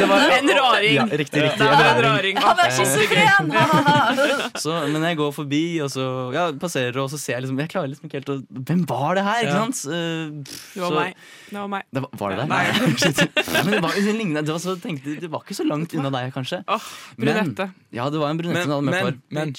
det 0.00 0.06
var, 0.08 0.24
En 0.38 0.48
raring. 0.58 0.94
Ja, 0.94 1.04
riktig, 1.06 1.42
riktig. 1.42 1.66
En 1.66 2.02
raring. 2.04 2.38
Han 2.42 2.62
er 2.64 2.70
schizofren! 2.74 3.52
Så, 4.62 4.74
men 4.92 5.04
jeg 5.06 5.18
går 5.20 5.32
forbi, 5.34 5.62
og 5.84 5.90
så 5.92 6.04
ja, 6.34 6.46
passerer, 6.60 6.98
og 7.02 7.10
så 7.12 7.18
ser 7.20 7.36
jeg 7.36 7.44
liksom 7.46 7.60
Jeg 7.62 7.70
klarer 7.72 7.90
liksom 7.92 8.08
ikke 8.08 8.20
helt 8.20 8.32
å 8.32 8.36
Hvem 8.70 8.82
var 8.90 9.18
det 9.18 9.24
her? 9.26 9.46
Ikke 9.46 9.60
sant? 9.60 9.82
Eh, 9.92 10.56
Det 10.74 10.82
var 10.82 10.96
meg. 10.96 11.22
Det 11.52 11.58
var 11.60 11.70
meg. 11.76 11.86
Det 11.92 12.04
var, 12.04 12.16
var 12.22 12.34
det 12.34 12.38
der? 12.40 12.50
Nei. 12.52 12.64
men 13.66 13.72
det 13.76 13.82
var, 13.84 13.96
det, 13.96 14.16
lignet, 14.16 14.46
det, 14.46 14.52
var 14.54 14.62
så, 14.62 14.76
tenkte, 14.82 15.16
det 15.22 15.30
var 15.32 15.44
ikke 15.46 15.56
så 15.58 15.66
langt 15.68 15.94
unna 15.98 16.12
deg, 16.14 16.32
kanskje. 16.34 16.62
Åh, 16.66 16.90
brunette. 17.20 17.68
ja, 17.94 18.08
det 18.12 18.20
var 18.22 18.32
en 18.32 18.40
brunette 18.40 18.68
Men, 18.68 18.90
møtt 18.90 19.22
men, 19.32 19.52
men 19.52 19.54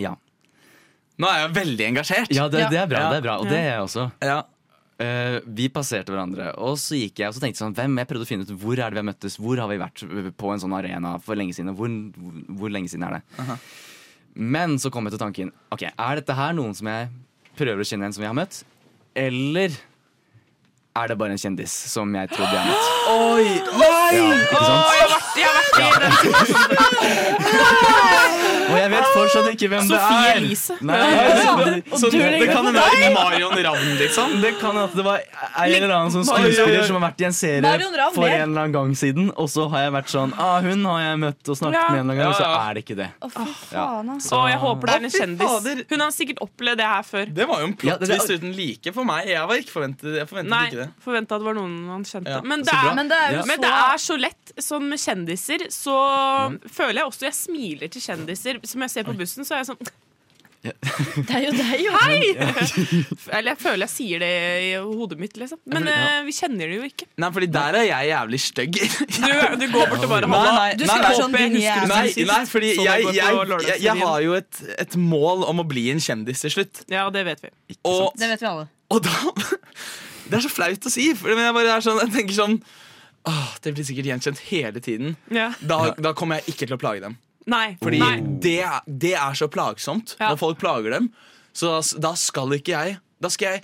Ja, 0.00 0.14
Nå 1.18 1.26
er 1.26 1.40
jeg 1.42 1.54
veldig 1.56 1.86
engasjert. 1.88 2.30
ja, 2.30 2.44
det, 2.52 2.68
det 2.70 2.78
er 2.78 2.90
bra, 2.90 3.08
det 3.10 3.18
er 3.18 3.24
bra. 3.24 3.38
Og 3.42 3.48
det 3.50 3.58
er 3.58 3.72
jeg 3.72 3.86
også. 3.88 4.04
Ja. 4.22 4.36
Eh, 4.98 5.36
vi 5.46 5.68
passerte 5.70 6.10
hverandre, 6.10 6.48
og 6.58 6.74
så 6.82 6.96
gikk 6.98 7.20
jeg 7.22 7.30
og 7.30 7.34
så 7.36 7.42
tenkte 7.44 7.60
sånn, 7.60 7.74
hvem 7.76 8.00
jeg 8.00 8.08
prøvde 8.10 8.26
å 8.26 8.30
finne 8.32 8.42
ut 8.42 8.50
hvor 8.58 8.74
er 8.74 8.90
det 8.90 8.96
vi 8.96 9.02
har 9.04 9.06
møttes, 9.06 9.36
hvor 9.38 9.60
har 9.62 9.68
vi 9.70 9.76
vært 9.78 10.02
på 10.34 10.46
en 10.50 10.58
sånn 10.64 10.74
arena 10.74 11.12
for 11.22 11.38
lenge 11.38 11.54
siden, 11.54 11.70
hvor, 11.78 11.86
hvor, 12.16 12.32
hvor 12.58 12.72
lenge 12.74 12.90
siden 12.90 13.06
er 13.06 13.12
det? 13.20 13.22
Men 14.34 14.74
så 14.82 14.90
kom 14.90 15.06
jeg 15.06 15.14
til 15.14 15.22
tanken, 15.22 15.52
ok, 15.70 15.82
er 15.94 16.18
dette 16.18 16.34
her 16.34 16.50
noen 16.58 16.74
som 16.74 16.90
jeg 16.90 17.12
prøver 17.58 17.78
å 17.78 17.86
kjenne 17.86 18.02
igjen 18.08 18.16
som 18.18 18.24
jeg 18.26 18.32
har 18.32 18.40
møtt, 18.40 18.54
eller 19.22 19.70
er 20.98 21.06
det 21.12 21.18
bare 21.22 21.32
en 21.36 21.42
kjendis 21.46 21.70
som 21.94 22.10
jeg 22.18 22.26
trodde 22.34 22.50
jeg 22.50 22.58
har 22.58 22.70
møtt? 22.74 22.86
Oi! 23.14 23.46
Ja, 24.18 24.34
ikke 24.34 24.58
sant? 24.66 24.82
Åh, 24.82 24.90
jeg 24.98 25.06
har 25.06 25.14
vært, 25.14 25.30
jeg 25.38 25.46
har 25.46 25.54
vært 25.62 25.78
i 25.78 26.34
den 28.34 28.44
Og 28.68 28.76
jeg 28.78 28.90
vet 28.92 29.06
fortsatt 29.14 29.48
ikke 29.54 29.68
hvem 29.72 29.86
Sofie 29.88 30.18
det 30.18 30.28
er. 30.28 30.38
Elise. 30.42 30.76
Nei, 30.88 30.98
det, 31.08 31.98
Så 31.98 32.10
det, 32.12 32.20
det 32.42 32.48
kan 32.50 32.66
hende 32.68 32.82
være 32.84 33.10
Marion 33.14 33.54
Ravn, 33.66 33.90
liksom. 34.00 34.34
det 34.42 34.52
kan 34.60 34.72
hende 34.76 34.84
at 34.88 34.96
det 34.98 35.04
var 35.06 35.22
en 35.22 35.74
eller 35.78 35.94
annen 35.96 36.12
sånn 36.14 36.26
skuespiller 36.28 36.84
som 36.88 36.98
har 36.98 37.04
vært 37.08 37.22
i 37.24 37.28
en 37.28 37.36
serie 37.36 37.72
for 38.14 38.26
en 38.28 38.34
eller 38.34 38.62
annen 38.64 38.74
gang 38.76 38.94
siden, 38.98 39.30
og 39.40 39.48
så 39.52 39.66
har 39.72 39.86
jeg 39.86 39.94
vært 39.98 40.12
sånn 40.12 40.34
ah, 40.38 40.58
Hun 40.64 40.84
har 40.88 41.00
jeg 41.04 41.20
møtt 41.24 41.52
og 41.54 41.58
snakket 41.60 41.90
med 41.94 41.98
en 41.98 41.98
eller 41.98 42.02
annen 42.04 42.20
gang, 42.20 42.32
og 42.32 42.38
så 42.38 42.48
er 42.68 42.78
det 42.78 42.84
ikke 42.84 42.98
det. 43.00 43.08
Å, 43.18 43.30
fy 43.34 43.46
faen, 43.72 44.12
ass. 44.16 44.30
Å, 44.32 44.42
jeg 44.52 44.60
håper 44.64 44.92
det 44.92 44.96
er 44.98 45.08
en 45.08 45.14
kjendis. 45.18 45.84
Hun 45.92 46.04
har 46.06 46.14
sikkert 46.16 46.42
opplevd 46.44 46.80
det 46.82 46.88
her 46.92 47.06
før. 47.08 47.32
Det 47.38 47.48
var 47.50 47.62
jo 47.64 47.70
en 47.70 47.76
plott-twist 47.82 48.34
uten 48.36 48.52
like 48.58 48.92
for 48.96 49.08
meg. 49.08 49.28
Jeg 49.32 49.48
var 49.50 49.62
ikke 49.62 49.74
forventet, 49.74 50.10
jeg 50.20 50.28
forventet 50.30 50.52
Nei, 50.54 50.64
ikke 50.70 50.82
det. 50.84 50.88
forventa 51.04 51.36
at 51.38 51.42
det 51.44 51.48
var 51.50 51.58
noen 51.58 51.74
man 51.88 52.04
kjente. 52.08 52.36
Ja, 52.36 52.42
men, 52.44 52.64
det 52.66 52.74
er, 52.74 52.94
Men 52.98 53.10
det 53.12 53.18
er 53.18 53.36
jo 53.36 53.42
så 53.42 53.48
men 53.52 53.62
det 53.64 53.72
er 53.78 54.02
så 54.08 54.18
lett. 54.20 54.54
Sånn 54.68 54.88
med 54.90 54.98
kjendiser 55.02 55.66
så 55.74 55.96
Mm. 56.38 56.58
føler 56.72 57.00
jeg 57.00 57.08
også 57.08 57.24
Jeg 57.28 57.34
smiler 57.36 57.90
til 57.92 58.02
kjendiser 58.04 58.57
som 58.64 58.80
jeg 58.82 58.90
ser 58.90 59.04
på 59.08 59.14
bussen. 59.18 59.44
Så 59.44 59.54
er 59.54 59.64
jeg 59.64 59.70
sånn 59.72 59.90
Det 60.68 61.30
er 61.36 61.44
jo 61.44 61.50
deg, 61.54 61.74
jo. 61.84 61.92
Hei! 62.02 62.32
Eller 63.36 63.52
jeg 63.52 63.58
føler 63.62 63.84
jeg 63.86 63.92
sier 63.92 64.22
det 64.24 64.30
i 64.66 64.70
hodet 64.82 65.18
mitt, 65.20 65.36
liksom. 65.38 65.60
Men 65.70 65.86
Ja. 65.86 65.92
eh, 66.18 66.24
vi 66.26 66.32
kjenner 66.34 66.66
det 66.66 66.78
jo 66.80 66.88
ikke. 66.88 67.06
Nei, 67.22 67.28
fordi 67.36 67.48
der 67.54 67.78
er 67.78 67.86
jeg 67.86 68.08
jævlig 68.10 68.40
stygg. 68.42 68.80
Du, 69.18 69.28
du 69.62 69.66
går 69.72 69.86
bort 69.92 70.02
og 70.02 70.10
bare 70.10 70.26
Nei, 70.30 70.40
Halla. 70.40 70.56
nei, 70.58 70.72
Du 70.80 70.82
nei, 70.84 70.96
skal 70.96 71.04
nei, 71.06 71.12
sånn 71.20 71.36
din 71.36 71.54
Nei, 71.54 72.26
nei, 72.32 72.40
fordi 72.50 72.72
jeg, 72.74 73.06
jeg, 73.06 73.54
jeg, 73.68 73.78
jeg 73.86 73.96
har 74.02 74.18
jo 74.26 74.34
et, 74.40 74.60
et 74.82 74.98
mål 74.98 75.46
om 75.52 75.62
å 75.62 75.66
bli 75.70 75.86
en 75.94 76.02
kjendis 76.02 76.42
til 76.42 76.56
slutt. 76.56 76.82
Ja, 76.90 77.06
det 77.14 77.22
vet 77.30 77.46
vi. 77.46 77.52
Og, 77.86 78.10
Det 78.18 78.28
vet 78.34 78.42
vi 78.42 78.50
alle. 78.50 78.66
og 78.90 79.02
da 79.06 79.14
Det 80.28 80.40
er 80.40 80.44
så 80.44 80.50
flaut 80.52 80.90
å 80.90 80.92
si, 80.92 81.06
for 81.16 81.32
jeg, 81.32 81.54
bare 81.56 81.78
er 81.78 81.86
sånn, 81.86 82.02
jeg 82.02 82.12
tenker 82.18 82.34
sånn 82.36 82.58
Åh, 83.28 83.54
Det 83.62 83.72
blir 83.78 83.84
sikkert 83.86 84.10
gjenkjent 84.10 84.42
hele 84.50 84.80
tiden. 84.82 85.14
Ja. 85.34 85.52
Da, 85.60 85.92
da 86.02 86.12
kommer 86.18 86.38
jeg 86.42 86.54
ikke 86.56 86.66
til 86.66 86.76
å 86.78 86.80
plage 86.82 87.02
dem. 87.06 87.16
Nei. 87.48 87.66
Fordi 87.82 87.98
nei. 88.02 88.14
det, 88.44 88.56
er- 88.68 88.86
det 88.86 89.14
er 89.16 89.34
så 89.38 89.48
plagsomt 89.52 90.16
Ja. 90.20 90.30
når 90.32 90.38
folk 90.44 90.58
plager 90.60 90.90
dem. 90.98 91.10
Så 91.56 91.70
da, 91.72 91.82
da 92.10 92.14
skal 92.20 92.52
ikke 92.58 92.74
jeg 92.76 92.98
Da 93.24 93.30
skal 93.32 93.56
jeg 93.56 93.62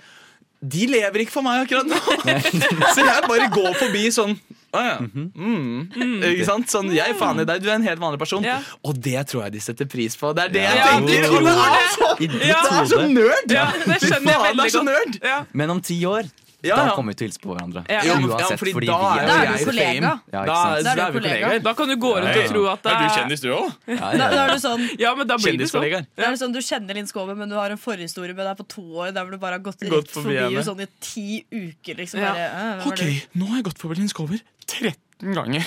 De 0.65 0.87
lever 0.89 1.21
ikke 1.21 1.31
for 1.35 1.45
meg 1.45 1.61
akkurat 1.63 1.85
nå! 1.87 1.99
så 2.97 3.05
jeg 3.05 3.27
bare 3.29 3.45
går 3.53 3.75
forbi 3.77 4.07
sånn 4.11 4.33
Å 4.75 4.81
ja. 4.83 4.95
Mm. 4.99 5.85
Ikke 6.31 6.47
sant? 6.49 6.67
Sånn, 6.73 6.89
jeg 6.91 7.13
faen 7.19 7.39
i 7.39 7.45
deg, 7.47 7.61
du 7.63 7.69
er 7.69 7.77
en 7.77 7.85
helt 7.85 8.01
vanlig 8.01 8.19
person. 8.19 8.43
Ja. 8.43 8.57
Og 8.83 8.97
det 8.99 9.21
tror 9.31 9.45
jeg 9.45 9.53
de 9.53 9.61
setter 9.63 9.87
pris 9.87 10.17
på. 10.19 10.33
Det 10.35 10.49
er 10.49 10.51
det 10.51 10.63
jeg 10.65 10.79
Ja, 10.81 10.87
tenker! 10.97 11.21
de 11.21 11.29
Og 11.29 11.45
det 11.47 11.53
er 11.53 11.85
så, 11.93 12.09
det 12.19 12.49
er 12.49 12.89
så 12.89 12.99
nerd! 13.07 13.53
Ja, 13.55 13.69
det 13.85 13.99
skjønner 14.03 14.33
jeg 14.33 14.41
veldig 14.49 14.73
godt. 14.89 15.21
Ja. 15.23 15.37
Men 15.55 15.71
om 15.77 15.79
ti 15.85 16.01
år, 16.09 16.27
Ja, 16.67 16.75
da 16.75 16.95
kommer 16.95 17.13
vi 17.13 17.17
til 17.19 17.25
å 17.25 17.29
hilse 17.29 17.41
på 17.43 17.51
hverandre. 17.55 17.83
Ja. 17.89 18.01
Ja, 18.05 18.15
Uansett, 18.19 18.59
fordi 18.61 18.73
fordi 18.75 18.87
da 18.87 18.97
vi 18.99 19.05
er 19.05 19.23
er 19.23 19.27
Da 19.27 19.35
er 19.35 19.57
du 19.57 19.65
kollega. 19.65 20.11
Ja, 20.33 20.41
ikke 20.41 20.45
Da, 20.45 20.55
sant? 20.55 20.83
Da 20.85 20.91
er 20.91 20.95
du 20.95 21.01
vi 21.05 21.19
kollega. 21.19 21.35
kollegaer. 21.45 21.63
Da 21.67 21.73
kan 21.73 21.87
du 21.87 21.95
gå 21.95 22.11
rundt 22.15 22.37
og 22.41 22.49
tro 22.51 22.65
at 22.73 22.81
det 22.83 22.91
Er 22.91 22.97
du 22.97 23.07
kjendis, 23.15 23.41
du 23.41 23.49
òg? 23.55 23.69
Ja, 23.87 23.95
Da, 23.95 24.11
ja. 24.11 24.29
da 24.35 24.43
er 24.45 24.49
du 24.55 24.59
sånn 24.65 24.83
Ja, 24.99 25.15
men 25.15 25.27
da 25.27 25.37
blir 25.37 25.57
det 25.57 25.69
sånn. 25.69 25.81
Kjendiskollegaer. 25.85 26.05
Da 26.15 26.23
er 26.31 26.35
sånn, 26.41 26.53
Du 26.53 26.59
kjenner 26.59 26.93
Linn 26.95 27.07
Skåber, 27.07 27.35
men 27.35 27.49
du 27.49 27.55
har 27.55 27.69
en 27.69 27.77
forhistorie 27.77 28.35
med 28.35 28.45
deg 28.45 28.57
på 28.57 28.67
to 28.67 28.81
år 29.05 29.13
der 29.13 29.21
hvor 29.23 29.31
du 29.31 29.37
bare 29.37 29.51
har 29.59 29.63
gått, 29.65 29.79
Gått 29.79 29.91
rett 29.91 30.11
forbi 30.11 30.23
forbi 30.25 30.35
henne. 30.35 30.49
henne 30.51 30.63
sånn 30.65 30.81
i 30.81 30.87
ti 30.99 31.45
uker. 31.51 31.95
liksom 32.01 32.19
Ja. 32.19 32.33
bare, 32.33 32.45
«Øh, 32.45 32.51
hvem 32.81 32.85
er 32.85 32.91
Ok, 32.91 32.97
du?» 32.97 33.39
nå 33.39 33.47
har 33.49 33.55
jeg 33.61 33.65
gått 33.69 33.77
forbi 33.79 33.95
Linn 33.97 34.09
Skåber 34.09 34.39
13 34.67 35.33
ganger. 35.33 35.63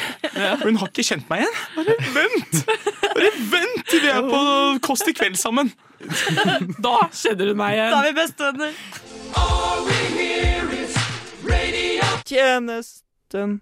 Hun 0.64 0.76
har 0.76 0.88
ikke 0.88 1.04
kjent 1.06 1.28
meg 1.30 1.40
igjen. 1.40 1.56
Bare 1.76 1.94
vent! 2.12 2.66
Bare 3.14 3.30
vent 3.50 3.86
til 3.88 4.00
vi 4.00 4.08
er 4.08 4.22
på 4.22 4.40
Kåss 4.84 5.04
til 5.04 5.14
kveld 5.14 5.36
sammen. 5.40 5.72
Da 6.80 7.08
kjenner 7.10 7.46
du 7.46 7.54
meg 7.54 7.74
igjen. 7.74 7.90
Da 7.90 8.02
er 8.02 8.12
vi 8.12 8.20
bestevenner. 8.20 8.72
Tjenesten 12.28 13.60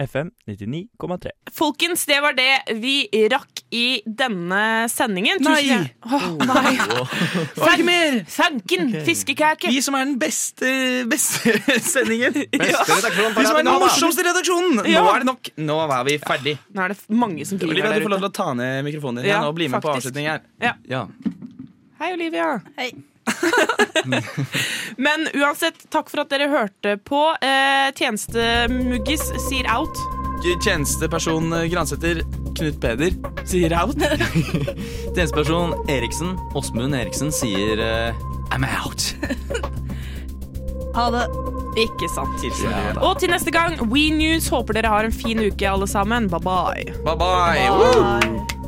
FM 0.00 0.30
99,3. 0.48 1.28
Folkens, 1.52 2.06
det 2.08 2.16
var 2.24 2.32
det 2.32 2.76
vi 2.80 3.04
rakk 3.28 3.60
i 3.76 4.00
denne 4.06 4.88
sendingen. 4.88 5.42
Tusen 5.44 5.52
Nei. 5.52 5.66
hjer- 5.68 5.90
Åh, 6.08 6.24
nei. 6.48 6.72
Ikke 7.74 7.84
mer! 7.84 8.16
Fanken 8.32 8.94
fiskekake. 9.04 9.68
Vi 9.68 9.82
som 9.84 9.98
er 9.98 10.06
den 10.08 10.16
beste, 10.22 10.70
beste 11.12 11.52
sendingen. 11.92 12.32
Beste 12.48 13.12
Vi 13.12 13.44
som 13.44 13.60
er 13.60 13.60
den 13.60 13.70
morsomste 13.76 14.24
redaksjonen. 14.24 14.80
Nå 14.80 15.04
er 15.12 15.20
det 15.20 15.28
nok. 15.28 15.52
Nå 15.68 15.76
er 15.84 16.08
vi 16.08 16.16
ferdig. 16.24 16.56
Nå 16.72 16.86
er 16.86 16.94
det 16.96 16.98
mange 17.20 17.44
som 17.46 17.60
griner 17.60 17.76
Olivia, 17.76 17.92
du 17.92 17.98
der 18.00 18.08
får 18.08 18.14
lov 18.16 18.24
til 18.24 18.30
å 18.32 18.34
ta 18.40 18.48
ned 18.56 18.80
mikrofonen 18.88 19.20
din 19.22 19.34
Ja, 19.34 19.42
og 19.50 19.54
bli 19.60 19.68
med 19.68 19.84
på 19.84 19.92
faktisk. 19.92 20.08
avslutning 20.16 20.32
her. 20.32 20.40
Ja. 20.88 21.04
Hei, 22.00 22.14
Olivia. 22.16 22.54
Hei. 22.80 22.88
Men 25.06 25.28
uansett, 25.34 25.78
takk 25.92 26.10
for 26.12 26.24
at 26.24 26.32
dere 26.32 26.48
hørte 26.52 26.96
på. 27.06 27.22
Eh, 27.44 27.90
Tjenestemuggis 27.96 29.24
sier 29.48 29.68
out. 29.70 30.00
Tjenesteperson 30.64 31.52
eh, 31.52 31.66
Gransæter, 31.72 32.22
Knut 32.56 32.80
Peder, 32.80 33.16
sier 33.44 33.74
out. 33.76 33.96
Tjenesteperson 35.14 35.76
Eriksen, 35.92 36.36
Åsmund 36.56 36.96
Eriksen, 36.96 37.32
sier 37.34 37.80
eh, 37.84 38.26
I'm 38.50 38.64
out. 38.64 39.14
Ha 40.90 41.04
det. 41.14 41.26
Ikke 41.78 42.08
sant. 42.10 42.42
Ja. 42.42 42.80
Og 42.98 43.20
til 43.22 43.30
neste 43.30 43.52
gang, 43.54 43.78
We 43.92 44.08
News 44.10 44.48
håper 44.50 44.74
dere 44.74 44.90
har 44.90 45.06
en 45.06 45.14
fin 45.14 45.38
uke, 45.38 45.68
alle 45.70 45.86
sammen. 45.86 46.26
Bye 46.26 46.42
bye. 47.14 48.59